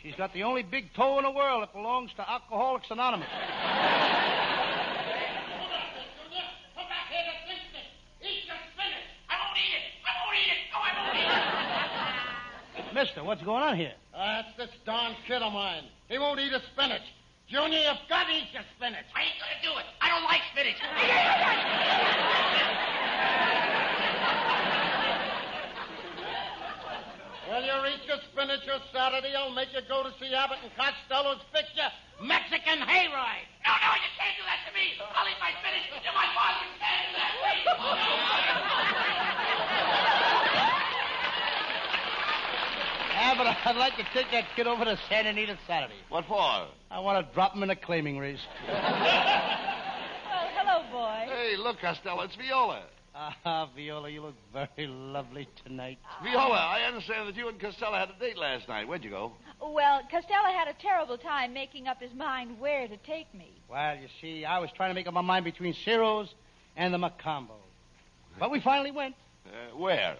She's 0.02 0.16
got 0.16 0.34
the 0.34 0.44
only 0.44 0.63
big 0.63 0.94
toe 0.94 1.18
in 1.18 1.24
the 1.24 1.32
world 1.32 1.62
that 1.63 1.72
belongs 1.72 2.12
to 2.18 2.30
Alcoholics 2.30 2.92
Anonymous. 2.92 3.30
Come 3.30 3.40
back 6.90 7.08
here 7.08 7.24
to 7.24 7.32
drink 7.48 7.62
this. 7.72 7.88
Eat 8.28 8.44
your 8.48 8.60
spinach. 8.75 9.08
I 9.30 9.40
won't 9.40 9.58
eat 9.58 9.80
it. 9.80 9.88
I 10.04 10.12
won't 10.20 10.36
eat 10.36 10.52
it. 10.52 10.60
No, 10.74 10.78
I 10.84 10.92
won't 11.00 11.16
eat 11.16 11.32
it. 12.84 12.94
Mister, 12.94 13.24
what's 13.24 13.44
going 13.44 13.63
on 13.63 13.78
here? 13.78 13.94
That's 14.12 14.58
this 14.58 14.70
darn 14.86 15.16
kid 15.25 15.42
of 15.42 15.54
mine. 15.54 15.86
He 16.10 16.20
won't 16.20 16.40
eat 16.42 16.52
his 16.52 16.62
spinach. 16.75 17.02
Junior, 17.48 17.80
you've 17.80 18.10
got 18.10 18.28
to 18.28 18.34
eat 18.34 18.52
your 18.52 18.63
spinach. 18.75 19.06
I 19.16 19.24
ain't 19.24 19.40
gonna 19.40 19.62
do 19.63 19.80
it. 19.80 19.86
I 20.02 20.10
don't 20.10 20.24
like 20.24 20.42
spinach. 20.52 22.50
Well, 27.53 27.62
you 27.62 27.69
eat 27.86 28.01
your 28.10 28.17
spinach 28.33 28.65
or 28.65 28.81
Saturday, 28.89 29.38
I'll 29.38 29.53
make 29.53 29.69
you 29.77 29.81
go 29.88 30.01
to 30.01 30.10
see 30.17 30.33
Abbott 30.33 30.57
and 30.65 30.74
Costello's 30.74 31.38
picture, 31.53 31.86
Mexican 32.17 32.81
Hayride. 32.81 33.45
No, 33.62 33.77
no, 33.77 33.93
you 33.93 34.10
can't 34.17 34.33
do 34.33 34.41
that 34.50 34.65
to 34.65 34.74
me. 34.74 34.98
I'll 34.98 35.29
eat 35.29 35.38
my 35.38 35.53
spinach. 35.62 35.86
You're 36.01 36.17
my 36.17 36.25
father. 36.33 36.65
You 36.65 36.74
can't 36.81 37.13
do 37.13 37.22
that 37.22 37.29
to 37.29 37.45
me. 37.45 37.62
Abbott, 43.22 43.53
I'd 43.67 43.75
like 43.77 43.98
to 43.98 44.05
take 44.15 44.31
that 44.31 44.45
kid 44.55 44.65
over 44.65 44.83
to 44.86 44.98
Santa 45.07 45.29
Anita 45.29 45.55
Saturday. 45.67 45.93
What 46.10 46.25
for? 46.25 46.65
I 46.89 47.00
want 47.00 47.24
to 47.24 47.33
drop 47.36 47.53
him 47.53 47.62
in 47.62 47.69
a 47.69 47.75
claiming 47.75 48.17
race. 48.17 48.41
Well, 50.25 50.50
hello, 50.57 50.81
boy. 50.91 51.27
Hey, 51.31 51.55
look, 51.57 51.79
Costello, 51.79 52.24
it's 52.24 52.36
Viola. 52.36 52.81
Ah, 53.15 53.70
Viola, 53.75 54.10
you 54.10 54.22
look 54.22 54.36
very 54.51 54.88
lovely 54.88 55.48
tonight. 55.63 56.00
Viola, 56.24 56.55
I 56.55 56.82
understand 56.88 57.27
that 57.27 57.36
you 57.36 57.48
and 57.48 57.60
Costello 57.60 57.93
had 57.93 58.10
a 58.10 58.20
date 58.20 58.38
last 58.38 58.67
night. 58.67 58.88
Where'd 58.88 59.03
you 59.03 59.12
go? 59.12 59.34
Well, 59.62 60.01
Costello 60.10 60.51
had 60.51 60.67
a 60.67 60.74
terrible 60.82 61.17
time 61.20 61.53
making 61.53 61.88
up 61.88 62.01
his 62.01 62.13
mind 62.15 62.60
where 62.60 62.88
to 62.88 62.98
take 62.98 63.32
me. 63.36 63.51
Well, 63.70 63.96
you 63.98 64.08
see, 64.20 64.46
I 64.46 64.58
was 64.58 64.72
trying 64.75 64.89
to 64.89 64.96
make 64.96 65.05
up 65.05 65.13
my 65.13 65.22
mind 65.22 65.46
between 65.46 65.75
Ciro's 65.86 66.34
and 66.75 66.91
the 66.91 66.98
Mocambo. 66.98 67.53
But 68.39 68.50
we 68.50 68.60
finally 68.62 68.89
went. 68.91 69.13
Uh, 69.46 69.77
where? 69.77 70.15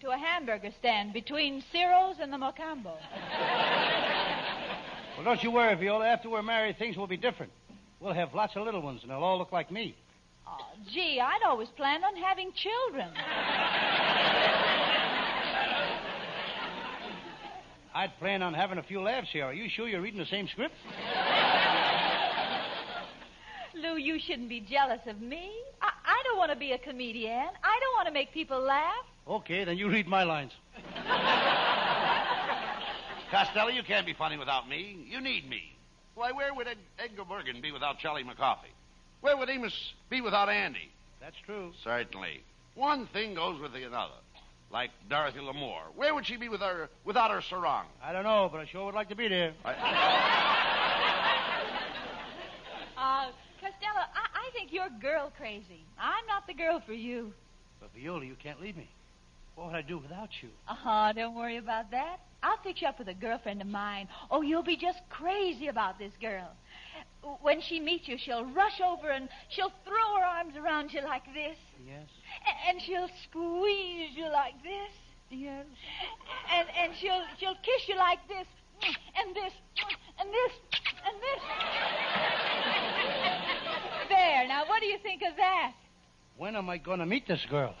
To 0.00 0.10
a 0.10 0.18
hamburger 0.18 0.70
stand 0.78 1.14
between 1.14 1.62
Ciro's 1.72 2.16
and 2.20 2.30
the 2.30 2.36
Mocambo. 2.36 2.92
Well, 5.16 5.24
don't 5.24 5.42
you 5.42 5.50
worry, 5.50 5.74
Viola. 5.76 6.06
After 6.06 6.28
we're 6.28 6.42
married, 6.42 6.76
things 6.76 6.98
will 6.98 7.06
be 7.06 7.16
different. 7.16 7.52
We'll 8.00 8.12
have 8.12 8.34
lots 8.34 8.54
of 8.54 8.64
little 8.64 8.82
ones, 8.82 9.00
and 9.00 9.10
they'll 9.10 9.18
all 9.18 9.38
look 9.38 9.52
like 9.52 9.70
me. 9.70 9.96
Oh, 10.46 10.58
gee, 10.92 11.20
I'd 11.20 11.42
always 11.46 11.68
planned 11.76 12.04
on 12.04 12.16
having 12.16 12.52
children. 12.52 13.10
I'd 17.94 18.18
plan 18.18 18.42
on 18.42 18.54
having 18.54 18.78
a 18.78 18.82
few 18.82 19.00
laughs 19.00 19.28
here. 19.32 19.44
Are 19.44 19.54
you 19.54 19.68
sure 19.68 19.88
you're 19.88 20.00
reading 20.00 20.18
the 20.18 20.26
same 20.26 20.48
script? 20.48 20.74
Lou, 23.74 23.96
you 23.96 24.18
shouldn't 24.18 24.48
be 24.48 24.60
jealous 24.60 25.00
of 25.06 25.20
me. 25.20 25.50
I, 25.80 25.90
I 26.04 26.22
don't 26.24 26.36
want 26.36 26.50
to 26.50 26.56
be 26.56 26.72
a 26.72 26.78
comedian. 26.78 27.32
I 27.62 27.80
don't 27.80 27.94
want 27.96 28.08
to 28.08 28.12
make 28.12 28.32
people 28.32 28.60
laugh. 28.60 29.04
Okay, 29.28 29.64
then 29.64 29.78
you 29.78 29.88
read 29.88 30.06
my 30.08 30.24
lines. 30.24 30.52
Costello, 33.30 33.68
you 33.68 33.82
can't 33.82 34.06
be 34.06 34.12
funny 34.14 34.36
without 34.36 34.68
me. 34.68 35.06
You 35.08 35.20
need 35.20 35.48
me. 35.48 35.76
Why, 36.14 36.32
where 36.32 36.52
would 36.54 36.68
Ed- 36.68 36.78
Edgar 36.98 37.24
Bergen 37.24 37.60
be 37.60 37.72
without 37.72 37.98
Charlie 37.98 38.22
McCarthy? 38.22 38.73
Where 39.24 39.38
would 39.38 39.48
Amos 39.48 39.94
be 40.10 40.20
without 40.20 40.50
Andy? 40.50 40.90
That's 41.18 41.36
true. 41.46 41.72
Certainly. 41.82 42.42
One 42.74 43.06
thing 43.06 43.32
goes 43.32 43.58
with 43.58 43.72
the 43.72 43.82
another. 43.86 44.12
Like 44.70 44.90
Dorothy 45.08 45.38
Lamour. 45.38 45.80
Where 45.96 46.14
would 46.14 46.26
she 46.26 46.36
be 46.36 46.50
with 46.50 46.60
her, 46.60 46.90
without 47.06 47.30
her 47.30 47.40
sarong? 47.40 47.86
I 48.02 48.12
don't 48.12 48.24
know, 48.24 48.50
but 48.52 48.60
I 48.60 48.66
sure 48.66 48.84
would 48.84 48.94
like 48.94 49.08
to 49.08 49.16
be 49.16 49.28
there. 49.28 49.54
Uh, 52.96 53.26
Costello, 53.60 54.00
I, 54.14 54.46
I 54.46 54.50
think 54.54 54.72
you're 54.72 54.88
girl 55.00 55.30
crazy. 55.36 55.84
I'm 55.98 56.24
not 56.26 56.46
the 56.46 56.54
girl 56.54 56.80
for 56.86 56.94
you. 56.94 57.32
But 57.80 57.90
Viola, 57.94 58.24
you 58.24 58.36
can't 58.42 58.62
leave 58.62 58.76
me. 58.76 58.88
What 59.56 59.66
would 59.66 59.76
I 59.76 59.82
do 59.82 59.98
without 59.98 60.30
you? 60.40 60.48
Uh-huh, 60.68 61.12
don't 61.12 61.34
worry 61.34 61.58
about 61.58 61.90
that. 61.90 62.20
I'll 62.42 62.56
fix 62.62 62.80
you 62.80 62.88
up 62.88 62.98
with 62.98 63.08
a 63.08 63.14
girlfriend 63.14 63.60
of 63.60 63.68
mine. 63.68 64.08
Oh, 64.30 64.42
you'll 64.42 64.62
be 64.62 64.76
just 64.76 65.00
crazy 65.10 65.68
about 65.68 65.98
this 65.98 66.12
girl. 66.20 66.50
When 67.42 67.60
she 67.60 67.80
meets 67.80 68.06
you, 68.08 68.18
she'll 68.18 68.44
rush 68.44 68.80
over 68.80 69.10
and 69.10 69.28
she'll 69.48 69.72
throw 69.84 70.16
her 70.18 70.24
arms 70.24 70.56
around 70.56 70.92
you 70.92 71.02
like 71.02 71.24
this. 71.32 71.56
Yes. 71.86 72.08
And 72.68 72.80
she'll 72.82 73.08
squeeze 73.28 74.10
you 74.14 74.28
like 74.30 74.54
this. 74.62 74.92
Yes. 75.30 75.66
And 76.52 76.68
and 76.78 76.92
she'll 77.00 77.22
she'll 77.38 77.56
kiss 77.62 77.88
you 77.88 77.96
like 77.96 78.18
this. 78.28 78.46
And 79.16 79.34
this. 79.34 79.52
And 80.20 80.30
this. 80.30 80.52
And 81.06 81.16
this. 81.20 81.42
There, 84.08 84.48
now 84.48 84.64
what 84.66 84.80
do 84.80 84.86
you 84.86 84.98
think 85.02 85.22
of 85.22 85.36
that? 85.36 85.72
When 86.36 86.56
am 86.56 86.68
I 86.68 86.78
going 86.78 86.98
to 86.98 87.06
meet 87.06 87.26
this 87.26 87.44
girl? 87.48 87.74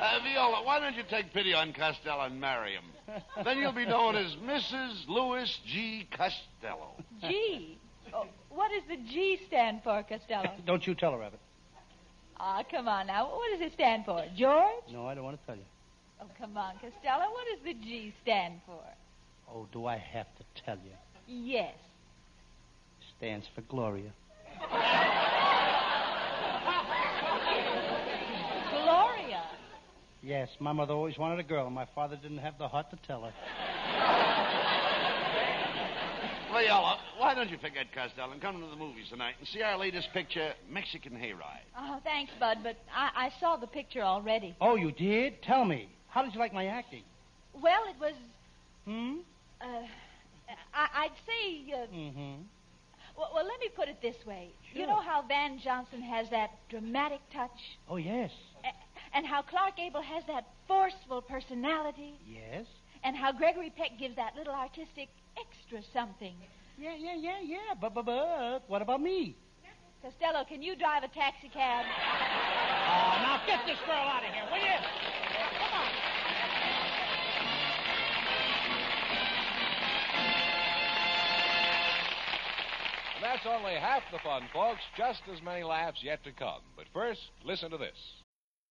Uh, 0.00 0.18
Viola, 0.24 0.64
why 0.64 0.80
don't 0.80 0.96
you 0.96 1.02
take 1.10 1.32
pity 1.34 1.52
on 1.52 1.74
Costello 1.74 2.24
and 2.24 2.40
marry 2.40 2.72
him? 2.72 2.84
then 3.44 3.58
you'll 3.58 3.72
be 3.72 3.84
known 3.84 4.16
as 4.16 4.34
Mrs. 4.36 5.06
Louis 5.08 5.58
G. 5.66 6.08
Costello. 6.10 6.94
G. 7.20 7.78
Oh, 8.14 8.26
what 8.48 8.70
does 8.70 8.82
the 8.88 8.96
G 9.12 9.38
stand 9.46 9.82
for, 9.84 10.02
Costello? 10.02 10.52
Don't 10.66 10.86
you 10.86 10.94
tell 10.94 11.12
her, 11.12 11.22
Abbott. 11.22 11.40
Ah, 12.38 12.62
come 12.70 12.88
on 12.88 13.08
now. 13.08 13.26
What 13.28 13.50
does 13.52 13.60
it 13.66 13.74
stand 13.74 14.06
for? 14.06 14.24
George? 14.36 14.84
No, 14.90 15.06
I 15.06 15.14
don't 15.14 15.24
want 15.24 15.38
to 15.38 15.46
tell 15.46 15.56
you. 15.56 15.64
Oh, 16.22 16.26
come 16.40 16.56
on, 16.56 16.72
Costello. 16.74 17.30
What 17.30 17.46
does 17.54 17.62
the 17.64 17.74
G 17.74 18.14
stand 18.22 18.54
for? 18.64 18.80
Oh, 19.52 19.66
do 19.72 19.84
I 19.84 19.98
have 19.98 20.26
to 20.38 20.62
tell 20.64 20.76
you? 20.76 20.92
Yes. 21.26 21.74
Stands 23.18 23.46
for 23.54 23.60
Gloria. 23.62 24.12
Gloria. 24.70 25.26
Yes, 30.22 30.48
my 30.60 30.72
mother 30.72 30.92
always 30.92 31.16
wanted 31.18 31.38
a 31.38 31.42
girl, 31.42 31.66
and 31.66 31.74
my 31.74 31.86
father 31.94 32.16
didn't 32.16 32.38
have 32.38 32.58
the 32.58 32.68
heart 32.68 32.90
to 32.90 32.96
tell 33.06 33.22
her. 33.22 33.32
Viola, 36.52 36.98
why 37.16 37.32
don't 37.34 37.48
you 37.48 37.56
forget 37.58 37.86
Costello 37.94 38.32
and 38.32 38.40
come 38.42 38.60
to 38.60 38.66
the 38.66 38.76
movies 38.76 39.06
tonight 39.08 39.34
and 39.38 39.46
see 39.48 39.62
our 39.62 39.78
latest 39.78 40.08
picture, 40.12 40.52
Mexican 40.68 41.12
Hayride? 41.12 41.62
Oh, 41.78 42.00
thanks, 42.02 42.32
Bud, 42.40 42.58
but 42.62 42.76
I, 42.94 43.28
I 43.28 43.30
saw 43.40 43.56
the 43.56 43.68
picture 43.68 44.02
already. 44.02 44.54
Oh, 44.60 44.74
you 44.74 44.90
did? 44.90 45.42
Tell 45.42 45.64
me. 45.64 45.88
How 46.08 46.22
did 46.22 46.34
you 46.34 46.40
like 46.40 46.52
my 46.52 46.66
acting? 46.66 47.04
Well, 47.54 47.82
it 47.88 47.96
was, 48.00 48.14
Hmm? 48.84 49.18
uh, 49.60 49.64
I, 50.74 51.04
I'd 51.04 51.10
say, 51.24 51.72
uh, 51.72 51.86
Mm-hmm. 51.94 52.42
well, 53.16 53.30
well, 53.32 53.44
let 53.44 53.60
me 53.60 53.68
put 53.74 53.88
it 53.88 54.02
this 54.02 54.16
way. 54.26 54.48
You 54.72 54.86
know 54.88 55.00
how 55.00 55.22
Van 55.26 55.60
Johnson 55.62 56.02
has 56.02 56.28
that 56.30 56.50
dramatic 56.68 57.20
touch? 57.32 57.50
Oh, 57.88 57.96
yes. 57.96 58.30
A- 59.12 59.16
And 59.16 59.26
how 59.26 59.42
Clark 59.42 59.76
Gable 59.76 60.02
has 60.02 60.24
that 60.26 60.46
forceful 60.66 61.22
personality? 61.22 62.14
Yes. 62.26 62.66
And 63.02 63.16
how 63.16 63.32
Gregory 63.32 63.70
Peck 63.76 63.98
gives 63.98 64.16
that 64.16 64.34
little 64.36 64.54
artistic 64.54 65.08
extra 65.38 65.80
something? 65.92 66.34
Yeah, 66.78 66.94
yeah, 66.98 67.14
yeah, 67.16 67.40
yeah. 67.42 67.74
But, 67.80 67.94
but, 67.94 68.04
but, 68.06 68.60
what 68.68 68.82
about 68.82 69.00
me? 69.00 69.36
Costello, 70.02 70.44
can 70.48 70.62
you 70.62 70.76
drive 70.76 71.02
a 71.02 71.08
taxi 71.08 71.48
cab? 71.52 71.84
Oh, 71.84 73.20
now 73.22 73.40
get 73.46 73.60
this 73.66 73.76
girl 73.86 73.96
out 73.96 74.24
of 74.24 74.32
here, 74.32 74.44
will 74.50 74.58
you? 74.58 74.78
Come 75.58 75.72
on. 75.74 75.90
And 83.16 83.24
that's 83.24 83.44
only 83.46 83.74
half 83.74 84.02
the 84.12 84.18
fun, 84.20 84.42
folks. 84.52 84.80
Just 84.96 85.20
as 85.34 85.42
many 85.42 85.62
laughs 85.62 85.98
yet 86.02 86.24
to 86.24 86.32
come. 86.32 86.60
But 86.76 86.86
first, 86.94 87.20
listen 87.44 87.70
to 87.70 87.76
this. 87.78 87.96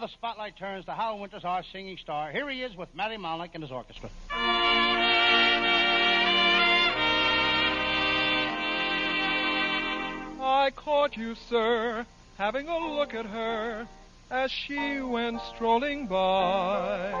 The 0.00 0.08
spotlight 0.08 0.56
turns 0.56 0.86
to 0.86 0.92
Hal 0.92 1.18
Winters, 1.18 1.44
our 1.44 1.62
singing 1.62 1.98
star. 1.98 2.32
Here 2.32 2.48
he 2.48 2.62
is 2.62 2.74
with 2.74 2.88
Matty 2.94 3.18
Malneck 3.18 3.50
and 3.52 3.62
his 3.62 3.70
orchestra. 3.70 4.08
I 10.40 10.70
caught 10.74 11.18
you, 11.18 11.34
sir, 11.50 12.06
having 12.38 12.66
a 12.66 12.78
look 12.78 13.12
at 13.12 13.26
her 13.26 13.86
as 14.30 14.50
she 14.50 15.02
went 15.02 15.38
strolling 15.54 16.06
by. 16.06 17.12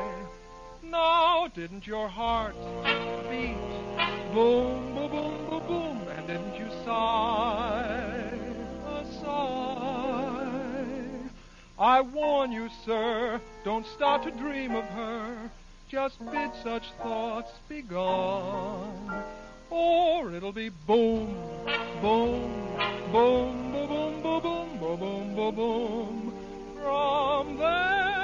Now, 0.82 1.48
didn't 1.54 1.86
your 1.86 2.08
heart 2.08 2.56
beat 3.28 3.58
boom, 4.32 4.89
I 11.80 12.02
warn 12.02 12.52
you, 12.52 12.68
sir, 12.84 13.40
don't 13.64 13.86
start 13.86 14.24
to 14.24 14.30
dream 14.30 14.74
of 14.74 14.84
her. 14.84 15.50
Just 15.88 16.18
bid 16.30 16.50
such 16.62 16.92
thoughts 17.02 17.52
be 17.70 17.80
gone, 17.80 19.24
or 19.70 20.30
it'll 20.34 20.52
be 20.52 20.68
boom, 20.68 21.34
boom, 22.02 22.68
boom, 23.10 23.72
boom, 23.72 23.88
boom, 23.88 24.22
boom, 24.22 24.78
boom, 24.78 24.98
boom, 24.98 25.34
boom, 25.34 25.54
boom. 25.54 26.34
From 26.82 27.56
then 27.56 28.19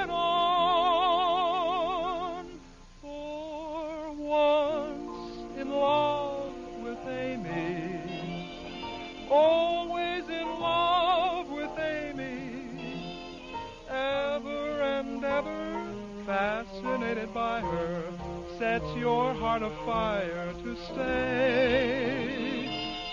heart 19.57 19.71
afire 19.71 20.53
to 20.63 20.75
stay. 20.91 22.25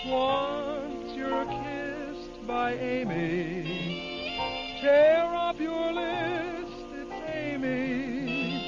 Once 0.05 1.15
you're 1.15 1.45
kissed 1.45 2.47
by 2.47 2.73
Amy, 2.73 4.37
tear 4.81 5.33
up 5.33 5.59
your 5.59 5.93
list, 5.93 6.85
it's 6.93 7.11
Amy. 7.33 8.61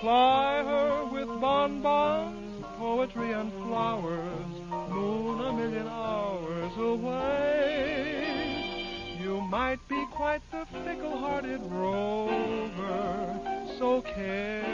Ply 0.00 0.62
her 0.64 1.06
with 1.06 1.28
bonbons, 1.40 2.64
poetry, 2.76 3.32
and 3.32 3.50
flowers, 3.64 4.60
moon 4.90 5.40
a 5.40 5.52
million 5.52 5.88
hours 5.88 6.76
away. 6.76 8.26
You 9.18 9.40
might 9.40 9.80
be 9.88 10.04
quite 10.12 10.42
the 10.50 10.66
fickle-hearted 10.84 11.62
rover, 11.70 13.40
so 13.78 14.02
carefree 14.02 14.65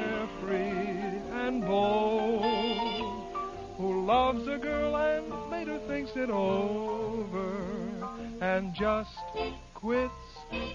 thinks 6.13 6.29
it 6.29 6.31
over, 6.31 7.65
and 8.41 8.75
just 8.75 9.11
quits 9.75 10.13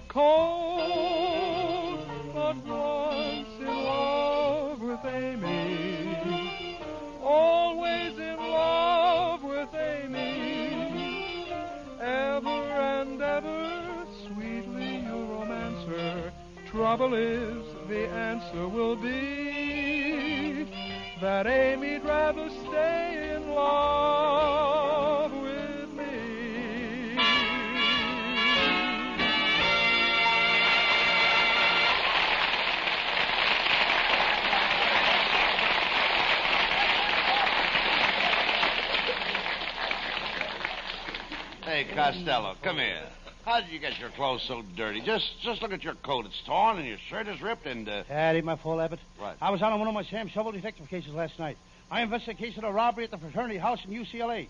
cold. 0.07 1.99
But 2.33 2.55
once 2.65 3.47
in 3.59 3.83
love 3.83 4.81
with 4.81 5.05
Amy, 5.05 6.79
always 7.21 8.17
in 8.17 8.37
love 8.37 9.43
with 9.43 9.73
Amy, 9.73 11.51
ever 11.99 12.49
and 12.49 13.21
ever 13.21 14.05
sweetly 14.25 14.97
you 14.97 15.25
romance 15.25 15.85
her. 15.87 16.31
Trouble 16.67 17.13
is, 17.13 17.65
the 17.87 18.07
answer 18.07 18.67
will 18.67 18.95
be 18.95 20.67
that 21.21 21.47
Amy'd 21.47 22.03
rather 22.03 22.49
stay 22.49 23.33
in 23.35 23.49
love 23.49 24.66
Hey, 41.77 41.85
Costello, 41.93 42.55
come 42.63 42.77
here. 42.77 43.03
How 43.45 43.61
did 43.61 43.69
you 43.69 43.77
get 43.77 43.99
your 43.99 44.09
clothes 44.09 44.43
so 44.47 44.63
dirty? 44.75 44.99
Just 44.99 45.29
just 45.43 45.61
look 45.61 45.71
at 45.71 45.83
your 45.83 45.93
coat. 45.93 46.25
It's 46.25 46.41
torn 46.43 46.79
and 46.79 46.87
your 46.87 46.97
shirt 47.07 47.27
is 47.27 47.39
ripped 47.39 47.67
and 47.67 47.87
uh 47.87 48.01
That 48.09 48.35
ain't 48.35 48.45
my 48.45 48.55
fault, 48.55 48.81
Abbott. 48.81 48.99
Right. 49.21 49.37
I 49.39 49.51
was 49.51 49.61
on 49.61 49.77
one 49.77 49.87
of 49.87 49.93
my 49.93 50.03
Sam 50.05 50.27
Shovel 50.27 50.53
detective 50.53 50.89
cases 50.89 51.13
last 51.13 51.37
night. 51.37 51.55
I 51.91 52.01
investigated 52.01 52.39
a 52.39 52.47
case 52.47 52.57
of 52.57 52.63
a 52.63 52.73
robbery 52.73 53.03
at 53.03 53.11
the 53.11 53.19
fraternity 53.19 53.59
house 53.59 53.77
in 53.85 53.91
UCLA. 53.91 54.47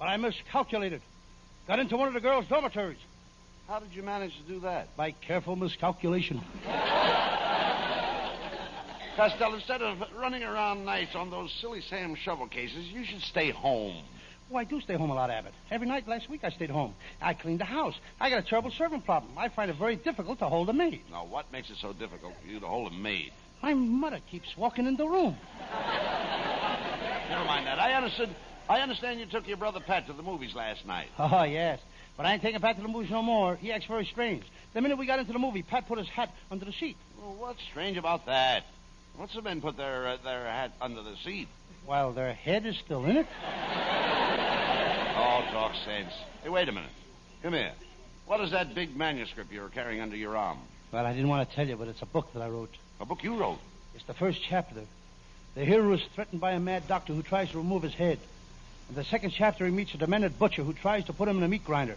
But 0.00 0.06
I 0.06 0.16
miscalculated. 0.16 1.02
Got 1.68 1.78
into 1.78 1.96
one 1.96 2.08
of 2.08 2.14
the 2.14 2.20
girls' 2.20 2.46
dormitories 2.48 2.98
how 3.68 3.78
did 3.78 3.94
you 3.94 4.02
manage 4.02 4.36
to 4.36 4.42
do 4.52 4.58
that? 4.62 4.96
by 4.96 5.12
careful 5.12 5.54
miscalculation. 5.54 6.42
Costello, 9.14 9.54
instead 9.54 9.82
of 9.82 10.02
running 10.18 10.42
around 10.42 10.84
nights 10.84 11.14
on 11.14 11.30
those 11.30 11.52
silly 11.60 11.80
Sam 11.82 12.16
Shovel 12.16 12.48
cases, 12.48 12.86
you 12.86 13.04
should 13.04 13.20
stay 13.20 13.52
home. 13.52 14.02
Oh, 14.52 14.56
I 14.56 14.64
do 14.64 14.80
stay 14.80 14.94
home 14.94 15.10
a 15.10 15.14
lot, 15.14 15.30
Abbott. 15.30 15.54
Every 15.70 15.86
night 15.86 16.08
last 16.08 16.28
week 16.28 16.42
I 16.42 16.50
stayed 16.50 16.70
home. 16.70 16.94
I 17.22 17.34
cleaned 17.34 17.60
the 17.60 17.64
house. 17.64 17.94
I 18.20 18.30
got 18.30 18.40
a 18.40 18.42
terrible 18.42 18.72
servant 18.72 19.04
problem. 19.04 19.32
I 19.38 19.48
find 19.48 19.70
it 19.70 19.76
very 19.76 19.94
difficult 19.94 20.40
to 20.40 20.46
hold 20.46 20.68
a 20.68 20.72
maid. 20.72 21.02
Now, 21.10 21.24
what 21.24 21.52
makes 21.52 21.70
it 21.70 21.76
so 21.80 21.92
difficult 21.92 22.34
for 22.40 22.48
you 22.48 22.58
to 22.58 22.66
hold 22.66 22.92
a 22.92 22.94
maid? 22.94 23.32
My 23.62 23.74
mother 23.74 24.18
keeps 24.30 24.56
walking 24.56 24.86
in 24.86 24.96
the 24.96 25.06
room. 25.06 25.36
Never 27.28 27.44
mind 27.44 27.66
that. 27.66 27.78
I 27.78 27.92
understood. 27.92 28.30
I 28.68 28.80
understand 28.80 29.20
you 29.20 29.26
took 29.26 29.46
your 29.46 29.56
brother 29.56 29.80
Pat 29.80 30.06
to 30.08 30.12
the 30.12 30.22
movies 30.22 30.54
last 30.54 30.84
night. 30.86 31.08
Oh, 31.18 31.44
yes. 31.44 31.78
But 32.16 32.26
I 32.26 32.32
ain't 32.34 32.42
taking 32.42 32.60
Pat 32.60 32.76
to 32.76 32.82
the 32.82 32.88
movies 32.88 33.10
no 33.10 33.22
more. 33.22 33.54
He 33.56 33.72
acts 33.72 33.86
very 33.86 34.04
strange. 34.04 34.44
The 34.74 34.80
minute 34.80 34.98
we 34.98 35.06
got 35.06 35.20
into 35.20 35.32
the 35.32 35.38
movie, 35.38 35.62
Pat 35.62 35.86
put 35.86 35.98
his 35.98 36.08
hat 36.08 36.30
under 36.50 36.64
the 36.64 36.72
seat. 36.72 36.96
Well, 37.18 37.34
what's 37.38 37.62
strange 37.70 37.96
about 37.96 38.26
that? 38.26 38.64
What's 39.16 39.34
the 39.34 39.42
men 39.42 39.60
put 39.60 39.76
their 39.76 40.06
uh, 40.08 40.16
their 40.22 40.44
hat 40.44 40.72
under 40.80 41.02
the 41.02 41.16
seat? 41.24 41.48
While 41.86 42.12
their 42.12 42.32
head 42.34 42.66
is 42.66 42.76
still 42.78 43.04
in 43.04 43.16
it? 43.18 43.26
Oh, 45.22 45.44
talk 45.52 45.74
sense. 45.84 46.14
Hey, 46.42 46.48
wait 46.48 46.66
a 46.66 46.72
minute. 46.72 46.88
Come 47.42 47.52
here. 47.52 47.72
What 48.24 48.40
is 48.40 48.52
that 48.52 48.74
big 48.74 48.96
manuscript 48.96 49.52
you're 49.52 49.68
carrying 49.68 50.00
under 50.00 50.16
your 50.16 50.34
arm? 50.34 50.56
Well, 50.92 51.04
I 51.04 51.12
didn't 51.12 51.28
want 51.28 51.46
to 51.46 51.54
tell 51.54 51.68
you, 51.68 51.76
but 51.76 51.88
it's 51.88 52.00
a 52.00 52.06
book 52.06 52.32
that 52.32 52.40
I 52.40 52.48
wrote. 52.48 52.74
A 53.00 53.04
book 53.04 53.22
you 53.22 53.36
wrote. 53.36 53.58
It's 53.94 54.04
the 54.04 54.14
first 54.14 54.40
chapter. 54.42 54.80
The 55.56 55.64
hero 55.66 55.92
is 55.92 56.00
threatened 56.14 56.40
by 56.40 56.52
a 56.52 56.58
mad 56.58 56.88
doctor 56.88 57.12
who 57.12 57.22
tries 57.22 57.50
to 57.50 57.58
remove 57.58 57.82
his 57.82 57.92
head. 57.92 58.18
In 58.88 58.94
the 58.94 59.04
second 59.04 59.32
chapter, 59.32 59.66
he 59.66 59.70
meets 59.70 59.92
a 59.92 59.98
demented 59.98 60.38
butcher 60.38 60.64
who 60.64 60.72
tries 60.72 61.04
to 61.04 61.12
put 61.12 61.28
him 61.28 61.36
in 61.36 61.42
a 61.42 61.48
meat 61.48 61.66
grinder. 61.66 61.96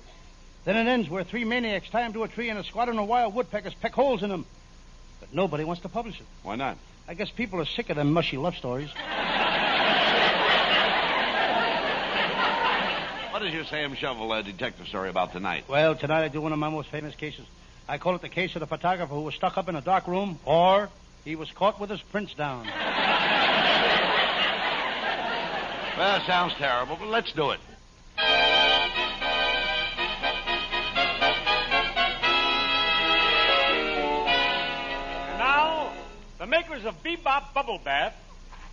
Then 0.66 0.76
it 0.76 0.90
ends 0.90 1.10
where 1.10 1.24
three 1.24 1.46
maniacs 1.46 1.90
tie 1.90 2.06
him 2.06 2.12
to 2.14 2.24
a 2.24 2.28
tree 2.28 2.50
and 2.50 2.60
a 2.60 2.64
squadron 2.66 3.00
of 3.00 3.08
wild 3.08 3.34
woodpeckers 3.34 3.74
peck 3.74 3.94
holes 3.94 4.22
in 4.22 4.32
him. 4.32 4.46
But 5.22 5.34
nobody 5.34 5.64
wants 5.64 5.82
to 5.84 5.90
publish 5.90 6.20
it. 6.20 6.26
Why 6.44 6.58
not? 6.58 6.78
I 7.08 7.14
guess 7.14 7.30
people 7.30 7.62
are 7.62 7.66
sick 7.66 7.90
of 7.90 7.96
them 7.96 8.12
mushy 8.12 8.36
love 8.36 8.58
stories. 8.58 8.90
What 13.44 13.50
is 13.50 13.56
your 13.56 13.66
Sam 13.66 13.94
Shovel 13.94 14.32
uh, 14.32 14.42
detective 14.42 14.88
story 14.88 15.10
about 15.10 15.34
tonight? 15.34 15.66
Well, 15.68 15.96
tonight 15.96 16.24
I 16.24 16.30
do 16.30 16.40
one 16.40 16.54
of 16.54 16.60
my 16.60 16.70
most 16.70 16.88
famous 16.88 17.14
cases. 17.14 17.46
I 17.90 17.98
call 17.98 18.16
it 18.16 18.22
the 18.22 18.30
case 18.30 18.56
of 18.56 18.62
the 18.62 18.68
photographer 18.68 19.14
who 19.14 19.20
was 19.20 19.36
stuck 19.36 19.58
up 19.58 19.68
in 19.68 19.76
a 19.76 19.82
dark 19.82 20.08
room, 20.08 20.40
or 20.46 20.88
he 21.26 21.36
was 21.36 21.52
caught 21.52 21.78
with 21.78 21.90
his 21.90 22.02
prints 22.02 22.34
down. 22.36 22.70
Well, 25.98 26.22
it 26.22 26.26
sounds 26.26 26.54
terrible, 26.54 26.96
but 26.96 27.10
let's 27.10 27.34
do 27.34 27.52
it. 27.52 27.60
And 28.18 28.28
now, 35.38 35.92
the 36.40 36.48
makers 36.48 36.86
of 36.86 37.04
Bebop 37.04 37.54
Bubble 37.54 37.82
Bath 37.84 38.16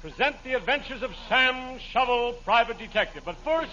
present 0.00 0.36
the 0.44 0.54
adventures 0.54 1.02
of 1.02 1.10
Sam 1.28 1.80
Shovel, 1.92 2.34
Private 2.44 2.78
Detective. 2.78 3.24
But 3.26 3.36
first, 3.44 3.72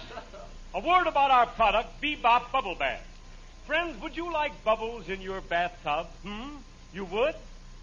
a 0.74 0.80
word 0.80 1.06
about 1.06 1.30
our 1.30 1.46
product, 1.46 2.00
Bebop 2.02 2.52
Bubble 2.52 2.74
Bath. 2.74 3.04
Friends, 3.66 4.00
would 4.02 4.16
you 4.16 4.32
like 4.32 4.64
bubbles 4.64 5.08
in 5.08 5.20
your 5.20 5.40
bathtub? 5.40 6.06
Hmm? 6.24 6.56
You 6.92 7.04
would? 7.04 7.34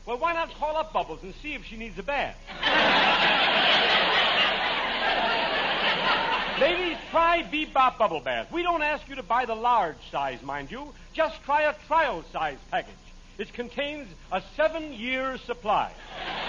Well, 0.06 0.18
why 0.18 0.34
not 0.34 0.54
call 0.56 0.78
up 0.78 0.94
Bubbles 0.94 1.24
and 1.24 1.34
see 1.42 1.54
if 1.56 1.66
she 1.66 1.78
needs 1.78 1.98
a 1.98 2.04
bath? 2.04 2.36
Ladies, 6.62 6.98
try 7.12 7.44
Bebop 7.44 7.98
Bubble 7.98 8.20
Bath. 8.20 8.52
We 8.52 8.64
don't 8.64 8.84
ask 8.84 9.08
you 9.10 9.16
to 9.16 9.24
buy 9.24 9.46
the 9.46 9.56
large 9.56 9.98
size, 10.12 10.42
mind 10.42 10.72
you. 10.72 10.94
Just 11.14 11.42
try 11.44 11.64
a 11.64 11.74
trial 11.88 12.24
size 12.32 12.58
package. 12.70 12.94
It 13.38 13.52
contains 13.52 14.08
a 14.32 14.42
seven 14.56 14.94
year 14.94 15.38
supply. 15.40 15.92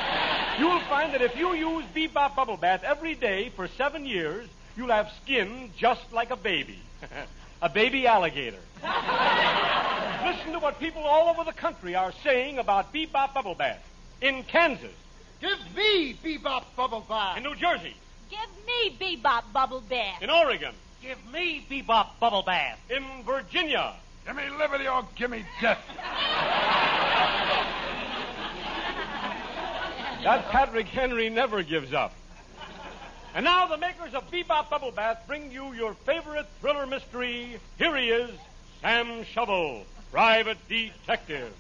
You'll 0.59 0.81
find 0.81 1.13
that 1.15 1.23
if 1.23 1.37
you 1.37 1.55
use 1.55 1.85
Bebop 1.95 2.37
Bubble 2.37 2.57
Bath 2.57 2.85
every 2.85 3.15
day 3.15 3.49
for 3.49 3.67
seven 3.69 4.07
years, 4.07 4.49
you'll 4.77 4.89
have 4.89 5.11
skin 5.23 5.71
just 5.77 6.13
like 6.13 6.31
a 6.31 6.37
baby. 6.37 6.79
a 7.63 7.69
baby 7.69 8.07
alligator. 8.07 8.59
Listen 8.83 10.53
to 10.53 10.59
what 10.59 10.79
people 10.81 11.03
all 11.03 11.29
over 11.29 11.45
the 11.45 11.53
country 11.57 11.95
are 11.95 12.13
saying 12.25 12.59
about 12.59 12.93
Bebop 12.93 13.33
Bubble 13.35 13.55
Bath. 13.55 13.83
In 14.21 14.43
Kansas, 14.45 14.93
Give 15.41 15.59
me 15.77 16.15
Bebop 16.25 16.65
Bubble 16.77 17.05
Bath. 17.09 17.37
in 17.37 17.43
New 17.43 17.55
Jersey, 17.55 17.95
Give 18.31 18.39
me 18.67 18.97
Bebop 18.99 19.53
Bubble 19.53 19.83
Bath. 19.83 20.23
in 20.23 20.31
Oregon, 20.31 20.73
Give 21.03 21.19
me 21.33 21.65
Bebop 21.71 22.19
Bubble 22.19 22.43
Bath. 22.43 22.79
in 22.91 23.05
Virginia, 23.25 23.93
Give 24.27 24.35
me 24.35 24.43
liberty 24.59 24.89
or 24.89 25.07
give 25.15 25.31
me 25.31 25.45
death. 25.61 25.79
That 30.25 30.49
Patrick 30.51 30.87
Henry 30.89 31.29
never 31.31 31.63
gives 31.63 31.93
up. 31.93 32.13
And 33.37 33.45
now 33.45 33.67
the 33.67 33.77
makers 33.77 34.15
of 34.15 34.31
Bebop 34.31 34.71
Bubble 34.71 34.93
Bath 34.93 35.25
bring 35.27 35.53
you 35.53 35.75
your 35.75 35.93
favorite 35.93 36.47
thriller 36.63 36.87
mystery. 36.87 37.59
Here 37.77 37.95
he 37.95 38.09
is, 38.09 38.31
Sam 38.81 39.25
Shovel, 39.25 39.85
Private 40.11 40.57
Detective. 40.71 41.53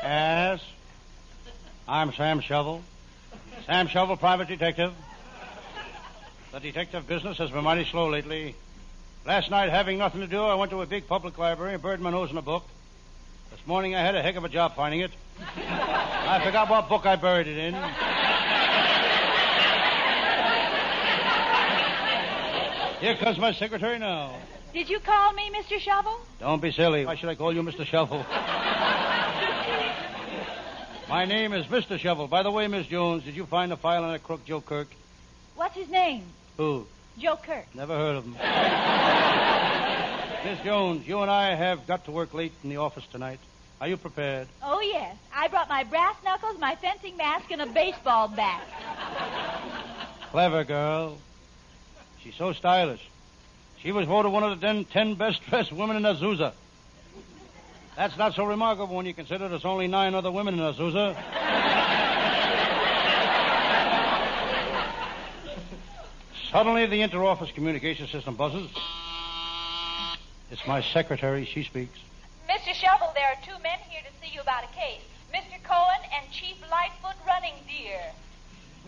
Yes. 0.00 0.62
I'm 1.88 2.12
Sam 2.12 2.38
Shovel. 2.38 2.84
Sam 3.66 3.88
Shovel, 3.88 4.16
private 4.16 4.46
detective. 4.46 4.92
The 6.52 6.60
detective 6.60 7.08
business 7.08 7.38
has 7.38 7.50
been 7.50 7.64
mighty 7.64 7.84
slow 7.84 8.08
lately. 8.08 8.54
Last 9.26 9.50
night, 9.50 9.70
having 9.70 9.98
nothing 9.98 10.20
to 10.20 10.28
do, 10.28 10.40
I 10.40 10.54
went 10.54 10.70
to 10.70 10.82
a 10.82 10.86
big 10.86 11.08
public 11.08 11.36
library 11.36 11.74
and 11.74 11.82
buried 11.82 11.98
my 11.98 12.10
nose 12.10 12.30
in 12.30 12.36
a 12.36 12.42
book. 12.42 12.64
This 13.54 13.68
morning, 13.68 13.94
I 13.94 14.00
had 14.00 14.16
a 14.16 14.22
heck 14.22 14.34
of 14.34 14.42
a 14.42 14.48
job 14.48 14.74
finding 14.74 14.98
it. 15.00 15.12
I 15.38 16.42
forgot 16.44 16.68
what 16.68 16.88
book 16.88 17.06
I 17.06 17.14
buried 17.14 17.46
it 17.46 17.56
in. 17.56 17.72
Here 23.00 23.14
comes 23.14 23.38
my 23.38 23.52
secretary 23.52 24.00
now. 24.00 24.34
Did 24.72 24.90
you 24.90 24.98
call 24.98 25.32
me, 25.34 25.52
Mr. 25.54 25.78
Shovel? 25.78 26.18
Don't 26.40 26.60
be 26.60 26.72
silly. 26.72 27.06
Why 27.06 27.14
should 27.14 27.28
I 27.28 27.36
call 27.36 27.54
you 27.54 27.62
Mr. 27.62 27.86
Shovel? 27.86 28.26
My 31.08 31.24
name 31.24 31.52
is 31.52 31.64
Mr. 31.66 31.96
Shovel. 31.96 32.26
By 32.26 32.42
the 32.42 32.50
way, 32.50 32.66
Miss 32.66 32.88
Jones, 32.88 33.22
did 33.22 33.36
you 33.36 33.46
find 33.46 33.72
a 33.72 33.76
file 33.76 34.02
on 34.02 34.10
that 34.10 34.24
crook 34.24 34.44
Joe 34.44 34.62
Kirk? 34.62 34.88
What's 35.54 35.76
his 35.76 35.88
name? 35.88 36.24
Who? 36.56 36.88
Joe 37.18 37.36
Kirk. 37.36 37.72
Never 37.72 37.94
heard 37.94 38.16
of 38.16 38.24
him. 38.24 38.34
Miss 40.44 40.60
Jones, 40.60 41.08
you 41.08 41.20
and 41.20 41.30
I 41.30 41.54
have 41.54 41.86
got 41.86 42.04
to 42.04 42.10
work 42.10 42.34
late 42.34 42.52
in 42.62 42.68
the 42.68 42.76
office 42.76 43.06
tonight. 43.10 43.38
Are 43.80 43.88
you 43.88 43.96
prepared? 43.96 44.46
Oh, 44.62 44.78
yes. 44.78 45.16
I 45.34 45.48
brought 45.48 45.70
my 45.70 45.84
brass 45.84 46.16
knuckles, 46.22 46.58
my 46.58 46.76
fencing 46.76 47.16
mask, 47.16 47.50
and 47.50 47.62
a 47.62 47.66
baseball 47.66 48.28
bat. 48.28 48.62
Clever 50.30 50.64
girl. 50.64 51.16
She's 52.22 52.34
so 52.34 52.52
stylish. 52.52 53.00
She 53.78 53.90
was 53.90 54.06
voted 54.06 54.32
one 54.32 54.42
of 54.42 54.60
the 54.60 54.84
ten, 54.92 55.14
best 55.14 55.40
dressed 55.48 55.72
women 55.72 55.96
in 55.96 56.02
Azusa. 56.02 56.52
That's 57.96 58.18
not 58.18 58.34
so 58.34 58.44
remarkable 58.44 58.96
when 58.96 59.06
you 59.06 59.14
consider 59.14 59.48
there's 59.48 59.64
only 59.64 59.86
nine 59.86 60.14
other 60.14 60.30
women 60.30 60.54
in 60.54 60.60
Azusa. 60.60 61.16
Suddenly, 66.50 66.84
the 66.86 67.00
inter-office 67.00 67.50
communication 67.52 68.08
system 68.08 68.34
buzzes. 68.34 68.68
It's 70.54 70.66
my 70.68 70.82
secretary. 70.82 71.44
She 71.46 71.64
speaks. 71.64 71.98
Mr. 72.48 72.72
Shovel, 72.74 73.10
there 73.12 73.26
are 73.26 73.36
two 73.44 73.60
men 73.64 73.76
here 73.88 74.02
to 74.02 74.24
see 74.24 74.32
you 74.32 74.40
about 74.40 74.62
a 74.62 74.68
case. 74.68 75.00
Mr. 75.34 75.60
Cohen 75.64 76.08
and 76.16 76.30
Chief 76.30 76.54
Lightfoot 76.70 77.16
Running 77.26 77.54
Deer. 77.66 77.98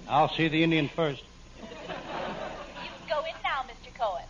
I'll 0.09 0.29
see 0.29 0.47
the 0.47 0.63
Indian 0.63 0.89
first. 0.89 1.25
You 1.61 1.67
can 1.67 3.09
go 3.09 3.19
in 3.25 3.35
now, 3.43 3.65
Mr. 3.65 3.93
Cohen. 3.99 4.23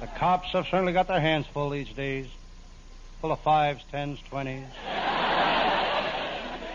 The 0.00 0.08
cops 0.18 0.48
have 0.48 0.66
certainly 0.66 0.92
got 0.92 1.08
their 1.08 1.20
hands 1.20 1.46
full 1.46 1.70
these 1.70 1.88
days. 1.88 2.26
Full 3.22 3.32
of 3.32 3.40
fives, 3.40 3.82
tens, 3.90 4.18
twenties. 4.28 4.66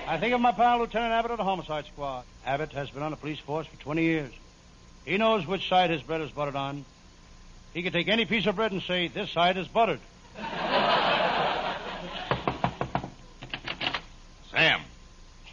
I 0.07 0.17
think 0.19 0.33
of 0.33 0.41
my 0.41 0.53
pal, 0.53 0.79
Lieutenant 0.79 1.13
Abbott 1.13 1.29
of 1.29 1.38
the 1.38 1.43
Homicide 1.43 1.86
Squad. 1.86 2.23
Abbott 2.47 2.71
has 2.71 2.89
been 2.89 3.03
on 3.03 3.12
the 3.12 3.17
police 3.17 3.38
force 3.38 3.67
for 3.67 3.79
20 3.79 4.01
years. 4.01 4.33
He 5.06 5.18
knows 5.18 5.46
which 5.46 5.68
side 5.68 5.89
his 5.89 6.02
bread 6.02 6.22
is 6.22 6.32
buttered 6.32 6.56
on. 6.56 6.86
He 7.74 7.84
can 7.84 7.92
take 7.92 8.08
any 8.08 8.26
piece 8.26 8.46
of 8.46 8.56
bread 8.56 8.72
and 8.72 8.82
say, 8.82 9.08
this 9.08 9.30
side 9.32 9.58
is 9.58 9.68
buttered. 9.68 10.00
Sam, 14.52 14.82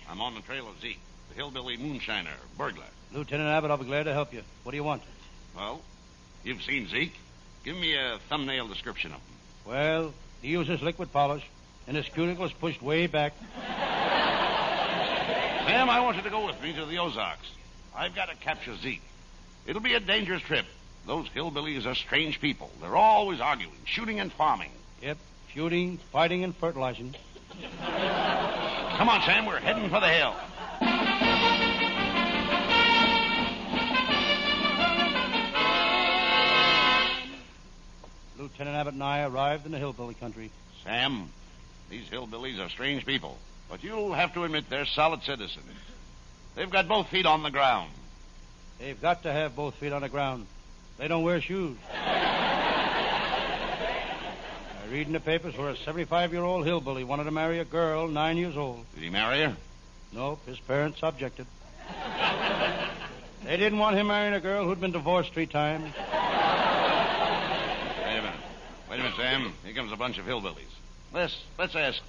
I'm 0.08 0.20
on 0.20 0.34
the 0.34 0.42
trail 0.42 0.68
of 0.68 0.80
Zeke, 0.80 1.00
the 1.30 1.34
hillbilly 1.34 1.78
moonshiner, 1.78 2.28
burglar. 2.58 2.84
Lieutenant 3.12 3.48
Abbott, 3.48 3.70
I'll 3.70 3.78
be 3.78 3.86
glad 3.86 4.04
to 4.04 4.12
help 4.12 4.32
you. 4.32 4.42
What 4.62 4.70
do 4.72 4.76
you 4.76 4.84
want? 4.84 5.02
Well, 5.56 5.80
you've 6.44 6.62
seen 6.62 6.86
Zeke. 6.88 7.14
Give 7.64 7.76
me 7.76 7.94
a 7.94 8.18
thumbnail 8.28 8.68
description 8.68 9.12
of 9.12 9.18
him. 9.18 9.34
Well, 9.66 10.14
he 10.42 10.48
uses 10.48 10.80
liquid 10.80 11.12
polish, 11.12 11.42
and 11.88 11.96
his 11.96 12.06
cuticle 12.08 12.44
is 12.44 12.52
pushed 12.52 12.80
way 12.82 13.06
back. 13.06 13.32
Sam, 15.66 15.90
I 15.90 16.00
want 16.00 16.16
you 16.18 16.22
to 16.22 16.30
go 16.30 16.46
with 16.46 16.62
me 16.62 16.72
to 16.74 16.84
the 16.84 16.98
Ozarks. 16.98 17.50
I've 17.94 18.14
got 18.14 18.28
to 18.28 18.36
capture 18.36 18.76
Zeke. 18.76 19.02
It'll 19.66 19.82
be 19.82 19.94
a 19.94 20.00
dangerous 20.00 20.42
trip. 20.42 20.66
Those 21.06 21.28
hillbillies 21.28 21.86
are 21.86 21.94
strange 21.94 22.40
people. 22.40 22.70
They're 22.80 22.96
always 22.96 23.40
arguing, 23.40 23.76
shooting 23.84 24.20
and 24.20 24.32
farming. 24.32 24.70
Yep, 25.02 25.18
shooting, 25.52 25.98
fighting, 26.12 26.44
and 26.44 26.54
fertilizing. 26.54 27.14
Come 27.80 29.08
on, 29.08 29.22
Sam, 29.22 29.46
we're 29.46 29.60
heading 29.60 29.88
for 29.88 30.00
the 30.00 30.08
hill. 30.08 30.34
Lieutenant 38.38 38.76
Abbott 38.76 38.94
and 38.94 39.02
I 39.02 39.22
arrived 39.24 39.66
in 39.66 39.72
the 39.72 39.78
hillbilly 39.78 40.14
country. 40.14 40.50
Sam, 40.84 41.30
these 41.88 42.08
hillbillies 42.08 42.58
are 42.58 42.68
strange 42.68 43.04
people, 43.04 43.38
but 43.68 43.82
you'll 43.84 44.14
have 44.14 44.32
to 44.34 44.44
admit 44.44 44.70
they're 44.70 44.86
solid 44.86 45.22
citizens. 45.22 45.66
They've 46.54 46.70
got 46.70 46.88
both 46.88 47.08
feet 47.08 47.26
on 47.26 47.42
the 47.42 47.50
ground. 47.50 47.90
They've 48.80 49.00
got 49.00 49.22
to 49.24 49.32
have 49.32 49.54
both 49.54 49.74
feet 49.74 49.92
on 49.92 50.00
the 50.00 50.08
ground. 50.08 50.46
They 50.96 51.06
don't 51.06 51.22
wear 51.22 51.40
shoes. 51.40 51.76
I 51.92 52.30
I 54.82 54.86
read 54.90 55.06
in 55.06 55.12
the 55.12 55.20
papers 55.20 55.56
where 55.56 55.68
a 55.68 55.76
75 55.76 56.32
year 56.32 56.42
old 56.42 56.64
hillbilly 56.64 57.04
wanted 57.04 57.24
to 57.24 57.30
marry 57.30 57.58
a 57.58 57.64
girl 57.64 58.08
nine 58.08 58.38
years 58.38 58.56
old. 58.56 58.86
Did 58.94 59.04
he 59.04 59.10
marry 59.10 59.40
her? 59.40 59.56
Nope, 60.12 60.40
his 60.46 60.58
parents 60.58 60.98
objected. 61.02 61.46
they 63.44 63.56
didn't 63.58 63.78
want 63.78 63.96
him 63.96 64.06
marrying 64.08 64.34
a 64.34 64.40
girl 64.40 64.64
who'd 64.64 64.80
been 64.80 64.92
divorced 64.92 65.34
three 65.34 65.46
times. 65.46 65.94
Wait 65.94 66.02
a 68.16 68.22
minute. 68.22 68.40
Wait 68.90 68.98
a 68.98 69.02
minute, 69.02 69.16
Sam. 69.16 69.52
Here 69.62 69.74
comes 69.74 69.92
a 69.92 69.96
bunch 69.96 70.16
of 70.18 70.24
hillbillies. 70.24 70.72
Let's 71.12 71.38
let's 71.58 71.76
ask 71.76 72.00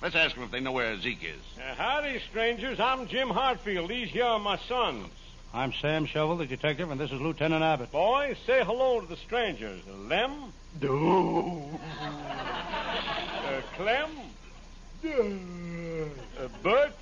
let's 0.00 0.14
ask 0.14 0.36
them 0.36 0.44
if 0.44 0.52
they 0.52 0.60
know 0.60 0.72
where 0.72 0.96
Zeke 1.00 1.24
is. 1.24 1.40
Uh, 1.58 1.74
howdy, 1.74 2.20
strangers. 2.30 2.78
I'm 2.78 3.08
Jim 3.08 3.30
Hatfield. 3.30 3.90
These 3.90 4.10
here 4.10 4.24
are 4.24 4.38
my 4.38 4.58
sons. 4.68 5.08
I'm 5.52 5.72
Sam 5.72 6.06
Shovel, 6.06 6.36
the 6.36 6.46
detective, 6.46 6.92
and 6.92 7.00
this 7.00 7.10
is 7.10 7.20
Lieutenant 7.20 7.64
Abbott. 7.64 7.90
Boys, 7.90 8.36
say 8.46 8.62
hello 8.64 9.00
to 9.00 9.06
the 9.08 9.16
strangers. 9.16 9.82
Lem? 10.08 10.52
Do. 10.78 11.64
Uh, 12.00 13.60
Clem? 13.74 14.10
Uh, 15.04 16.46
Bert? 16.62 16.92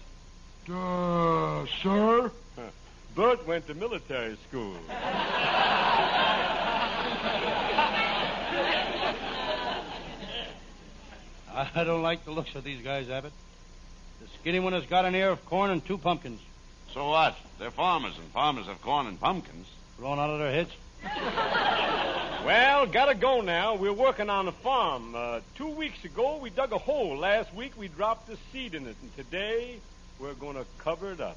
Duh, 0.64 1.66
sir. 1.82 2.32
Bert 3.14 3.46
went 3.46 3.66
to 3.66 3.74
military 3.74 4.38
school. 4.48 4.78
I 11.52 11.84
don't 11.84 12.02
like 12.02 12.24
the 12.24 12.30
looks 12.30 12.54
of 12.54 12.64
these 12.64 12.80
guys, 12.82 13.10
Abbott. 13.10 13.32
The 14.22 14.28
skinny 14.40 14.60
one 14.60 14.72
has 14.72 14.86
got 14.86 15.04
an 15.04 15.14
ear 15.14 15.28
of 15.28 15.44
corn 15.44 15.70
and 15.70 15.84
two 15.84 15.98
pumpkins. 15.98 16.40
So 16.94 17.08
what? 17.08 17.36
They're 17.58 17.70
farmers, 17.70 18.16
and 18.18 18.26
farmers 18.28 18.66
have 18.66 18.80
corn 18.82 19.06
and 19.06 19.20
pumpkins. 19.20 19.66
Thrown 19.96 20.18
out 20.18 20.30
of 20.30 20.38
their 20.38 20.52
heads. 20.52 20.70
Well, 22.44 22.86
gotta 22.86 23.14
go 23.14 23.40
now. 23.40 23.74
We're 23.74 23.92
working 23.92 24.30
on 24.30 24.46
the 24.46 24.52
farm. 24.52 25.14
Uh, 25.14 25.40
two 25.56 25.68
weeks 25.68 26.02
ago, 26.04 26.38
we 26.38 26.50
dug 26.50 26.72
a 26.72 26.78
hole. 26.78 27.16
Last 27.16 27.52
week, 27.52 27.72
we 27.76 27.88
dropped 27.88 28.28
the 28.28 28.38
seed 28.52 28.74
in 28.74 28.86
it. 28.86 28.96
And 29.02 29.16
today, 29.16 29.80
we're 30.20 30.34
going 30.34 30.54
to 30.54 30.64
cover 30.78 31.12
it 31.12 31.20
up. 31.20 31.36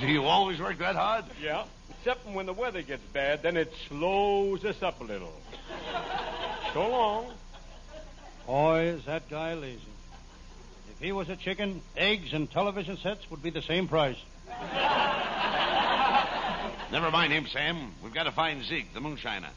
Do 0.00 0.06
you 0.06 0.24
always 0.24 0.60
work 0.60 0.78
that 0.78 0.94
hard? 0.94 1.24
Yeah. 1.42 1.64
Except 1.90 2.24
when 2.26 2.46
the 2.46 2.52
weather 2.52 2.82
gets 2.82 3.02
bad, 3.12 3.42
then 3.42 3.56
it 3.56 3.72
slows 3.88 4.64
us 4.64 4.80
up 4.82 5.00
a 5.00 5.04
little. 5.04 5.34
So 6.72 6.88
long. 6.88 7.26
Boy, 8.46 8.82
is 8.84 9.04
that 9.06 9.28
guy 9.28 9.54
lazy. 9.54 9.82
If 10.98 11.04
he 11.04 11.12
was 11.12 11.28
a 11.28 11.36
chicken, 11.36 11.80
eggs 11.96 12.32
and 12.32 12.50
television 12.50 12.96
sets 12.96 13.30
would 13.30 13.40
be 13.40 13.50
the 13.50 13.62
same 13.62 13.86
price. 13.86 14.16
Never 16.90 17.12
mind 17.12 17.32
him, 17.32 17.46
Sam. 17.46 17.92
We've 18.02 18.12
got 18.12 18.24
to 18.24 18.32
find 18.32 18.64
Zeke, 18.64 18.92
the 18.92 18.98
moonshiner. 18.98 19.50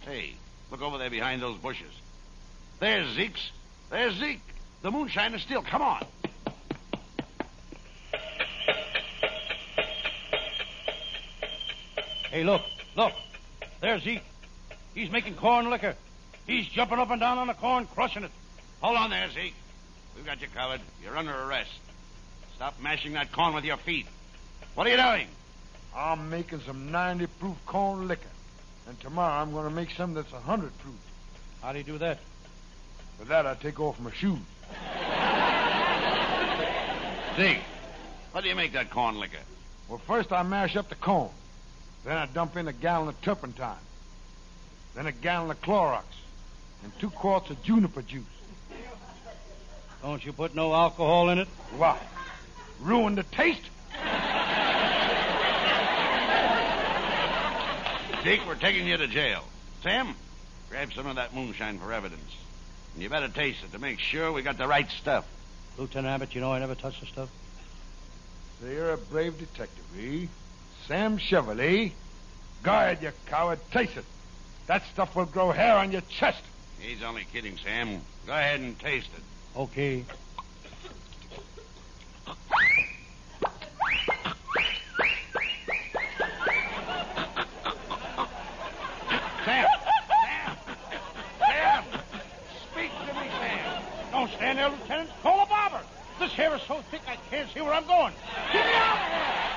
Hey, 0.00 0.32
look 0.70 0.80
over 0.80 0.96
there 0.96 1.10
behind 1.10 1.42
those 1.42 1.58
bushes. 1.58 1.92
There's 2.80 3.14
Zeke's. 3.14 3.50
There's 3.90 4.14
Zeke. 4.14 4.40
The 4.80 4.90
moonshiner 4.90 5.38
still. 5.38 5.60
Come 5.60 5.82
on. 5.82 6.06
Hey, 12.30 12.42
look, 12.42 12.62
look. 12.96 13.12
There's 13.82 14.02
Zeke. 14.02 14.22
He's 14.94 15.10
making 15.10 15.34
corn 15.34 15.68
liquor. 15.68 15.94
He's 16.46 16.66
jumping 16.68 16.98
up 16.98 17.10
and 17.10 17.20
down 17.20 17.36
on 17.36 17.48
the 17.48 17.54
corn, 17.54 17.86
crushing 17.86 18.24
it. 18.24 18.30
Hold 18.80 18.96
on 18.96 19.10
there, 19.10 19.30
Zeke. 19.30 19.52
We've 20.16 20.24
got 20.24 20.40
you 20.40 20.48
covered. 20.54 20.80
You're 21.02 21.16
under 21.16 21.32
arrest. 21.32 21.70
Stop 22.56 22.80
mashing 22.80 23.12
that 23.12 23.32
corn 23.32 23.54
with 23.54 23.64
your 23.64 23.76
feet. 23.76 24.06
What 24.74 24.86
are 24.86 24.90
you 24.90 24.96
doing? 24.96 25.28
I'm 25.94 26.30
making 26.30 26.60
some 26.60 26.90
90 26.90 27.26
proof 27.38 27.56
corn 27.66 28.08
liquor. 28.08 28.22
And 28.88 28.98
tomorrow 29.00 29.42
I'm 29.42 29.52
going 29.52 29.68
to 29.68 29.74
make 29.74 29.90
some 29.90 30.14
that's 30.14 30.32
100 30.32 30.78
proof. 30.78 30.94
How 31.62 31.72
do 31.72 31.78
you 31.78 31.84
do 31.84 31.98
that? 31.98 32.18
For 33.18 33.24
that, 33.26 33.46
I 33.46 33.54
take 33.54 33.78
off 33.78 34.00
my 34.00 34.12
shoes. 34.12 34.38
Zeke, 37.36 37.62
how 38.32 38.40
do 38.40 38.48
you 38.48 38.54
make 38.54 38.72
that 38.72 38.90
corn 38.90 39.18
liquor? 39.18 39.38
Well, 39.88 40.00
first 40.06 40.32
I 40.32 40.42
mash 40.42 40.76
up 40.76 40.88
the 40.88 40.94
corn. 40.94 41.30
Then 42.04 42.16
I 42.16 42.26
dump 42.26 42.56
in 42.56 42.68
a 42.68 42.72
gallon 42.72 43.08
of 43.08 43.20
turpentine. 43.20 43.76
Then 44.94 45.06
a 45.06 45.12
gallon 45.12 45.50
of 45.50 45.60
Clorox. 45.60 46.04
And 46.82 46.98
two 46.98 47.10
quarts 47.10 47.50
of 47.50 47.62
juniper 47.62 48.02
juice. 48.02 48.24
Don't 50.02 50.24
you 50.24 50.32
put 50.32 50.54
no 50.54 50.74
alcohol 50.74 51.30
in 51.30 51.38
it? 51.38 51.48
Why? 51.76 51.98
Ruin 52.80 53.14
the 53.14 53.22
taste? 53.24 53.62
Zeke, 58.22 58.46
we're 58.46 58.56
taking 58.56 58.86
you 58.86 58.96
to 58.96 59.06
jail. 59.06 59.44
Sam, 59.82 60.14
grab 60.68 60.92
some 60.92 61.06
of 61.06 61.16
that 61.16 61.34
moonshine 61.34 61.78
for 61.78 61.92
evidence. 61.92 62.36
And 62.94 63.02
you 63.02 63.08
better 63.08 63.28
taste 63.28 63.62
it 63.62 63.72
to 63.72 63.78
make 63.78 64.00
sure 64.00 64.32
we 64.32 64.42
got 64.42 64.58
the 64.58 64.66
right 64.66 64.90
stuff. 64.90 65.26
Lieutenant 65.78 66.14
Abbott, 66.14 66.34
you 66.34 66.40
know 66.40 66.52
I 66.52 66.58
never 66.58 66.74
touch 66.74 66.98
the 67.00 67.06
stuff. 67.06 67.28
So 68.60 68.68
you're 68.68 68.92
a 68.92 68.98
brave 68.98 69.38
detective, 69.38 69.84
eh? 69.98 70.26
Sam 70.86 71.18
Chevrolet. 71.18 71.92
Go 72.62 72.72
ahead, 72.72 73.02
you 73.02 73.12
coward. 73.26 73.60
Taste 73.70 73.96
it. 73.96 74.04
That 74.66 74.82
stuff 74.86 75.14
will 75.14 75.26
grow 75.26 75.52
hair 75.52 75.76
on 75.76 75.92
your 75.92 76.00
chest. 76.02 76.42
He's 76.80 77.02
only 77.02 77.26
kidding, 77.32 77.56
Sam. 77.58 78.00
Go 78.26 78.32
ahead 78.32 78.60
and 78.60 78.78
taste 78.78 79.10
it. 79.16 79.22
Okay. 79.56 80.04
Sam! 89.46 89.66
Sam! 90.26 90.56
Sam! 91.38 91.84
Speak 92.70 92.90
to 92.90 93.14
me, 93.14 93.28
Sam! 93.30 93.82
Don't 94.12 94.30
stand 94.32 94.58
there, 94.58 94.68
Lieutenant. 94.68 95.10
Call 95.22 95.42
a 95.42 95.46
barber. 95.46 95.80
This 96.18 96.32
hair 96.32 96.54
is 96.54 96.60
so 96.68 96.82
thick 96.90 97.00
I 97.08 97.16
can't 97.30 97.48
see 97.54 97.62
where 97.62 97.72
I'm 97.72 97.86
going. 97.86 98.12
Get 98.52 98.66
me 98.66 98.72
out 98.74 98.92
of 98.92 98.98
here! 98.98 99.55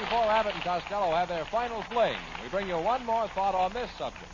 Before 0.00 0.24
Abbott 0.24 0.54
and 0.54 0.62
Costello 0.62 1.10
have 1.14 1.28
their 1.28 1.44
final 1.46 1.82
fling, 1.82 2.16
we 2.42 2.48
bring 2.48 2.68
you 2.68 2.78
one 2.78 3.04
more 3.04 3.26
thought 3.28 3.54
on 3.54 3.72
this 3.72 3.90
subject. 3.98 4.30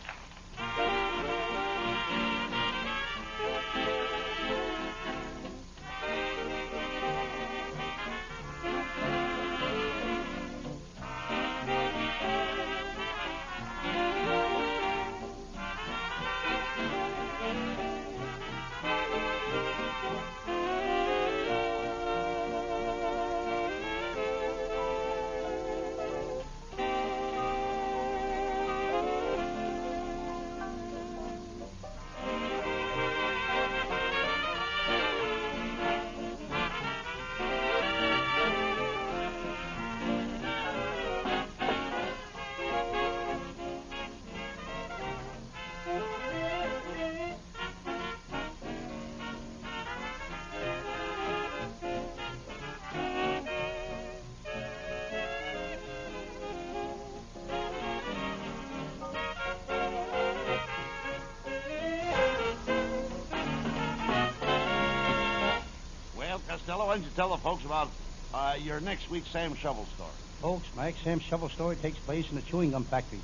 Why 66.94 66.98
don't 66.98 67.06
you 67.10 67.16
tell 67.16 67.30
the 67.30 67.38
folks 67.38 67.64
about 67.64 67.90
uh, 68.32 68.54
your 68.62 68.78
next 68.78 69.10
week's 69.10 69.28
Sam 69.30 69.56
Shovel 69.56 69.84
story? 69.96 70.12
Folks, 70.40 70.68
my 70.76 70.86
ex-Sam 70.86 71.18
Shovel 71.18 71.48
story 71.48 71.74
takes 71.74 71.98
place 71.98 72.30
in 72.30 72.38
a 72.38 72.40
chewing 72.40 72.70
gum 72.70 72.84
factory. 72.84 73.18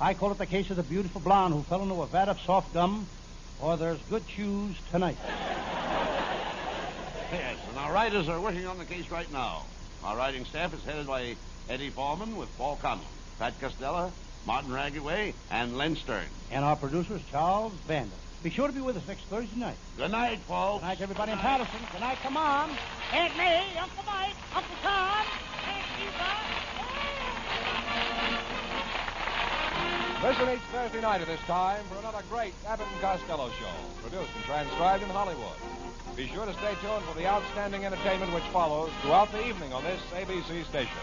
I 0.00 0.14
call 0.14 0.30
it 0.30 0.38
the 0.38 0.46
case 0.46 0.70
of 0.70 0.76
the 0.76 0.84
beautiful 0.84 1.20
blonde 1.20 1.52
who 1.52 1.64
fell 1.64 1.82
into 1.82 2.00
a 2.00 2.06
vat 2.06 2.28
of 2.28 2.40
soft 2.42 2.72
gum, 2.72 3.08
or 3.60 3.76
there's 3.76 3.98
good 4.02 4.24
chews 4.28 4.76
tonight. 4.92 5.16
Yes, 7.32 7.58
and 7.68 7.78
our 7.78 7.92
writers 7.92 8.28
are 8.28 8.40
working 8.40 8.66
on 8.68 8.78
the 8.78 8.84
case 8.84 9.10
right 9.10 9.30
now. 9.32 9.64
Our 10.04 10.16
writing 10.16 10.44
staff 10.44 10.72
is 10.72 10.84
headed 10.84 11.08
by 11.08 11.34
Eddie 11.68 11.90
Foreman 11.90 12.36
with 12.36 12.56
Paul 12.56 12.78
Conlon, 12.80 13.00
Pat 13.40 13.60
Costello, 13.60 14.12
Martin 14.46 14.70
Ragaway, 14.70 15.34
and 15.50 15.76
Len 15.76 15.96
Stern. 15.96 16.24
And 16.52 16.64
our 16.64 16.76
producer 16.76 17.16
is 17.16 17.22
Charles 17.32 17.72
Vander. 17.88 18.14
Be 18.42 18.50
sure 18.50 18.68
to 18.68 18.72
be 18.72 18.80
with 18.80 18.96
us 18.96 19.02
next 19.08 19.24
Thursday 19.24 19.58
night. 19.58 19.76
Good 19.96 20.12
night, 20.12 20.38
folks. 20.46 20.80
Good 20.80 20.86
night, 20.86 21.00
everybody 21.00 21.32
in 21.32 21.38
Paterson. 21.38 21.80
Good 21.90 22.00
night, 22.00 22.18
come 22.22 22.36
on. 22.36 22.70
Aunt 23.12 23.36
May, 23.36 23.66
Uncle 23.80 24.04
Mike, 24.06 24.36
Uncle 24.54 24.76
Tom, 24.80 25.26
Aunt 25.66 25.84
Eva. 25.98 26.58
Listen 30.22 30.48
each 30.54 30.62
Thursday 30.70 31.00
night 31.00 31.20
at 31.20 31.26
this 31.26 31.40
time 31.40 31.84
for 31.86 31.98
another 31.98 32.22
great 32.30 32.54
Abbott 32.66 32.86
and 32.92 33.00
Costello 33.00 33.50
show, 33.58 33.74
produced 34.02 34.30
and 34.36 34.44
transcribed 34.44 35.02
in 35.02 35.10
Hollywood. 35.10 35.56
Be 36.14 36.28
sure 36.28 36.46
to 36.46 36.54
stay 36.54 36.74
tuned 36.80 37.02
for 37.04 37.14
the 37.18 37.26
outstanding 37.26 37.84
entertainment 37.84 38.32
which 38.32 38.44
follows 38.44 38.90
throughout 39.02 39.32
the 39.32 39.44
evening 39.48 39.72
on 39.72 39.82
this 39.82 40.00
ABC 40.14 40.64
station. 40.64 41.02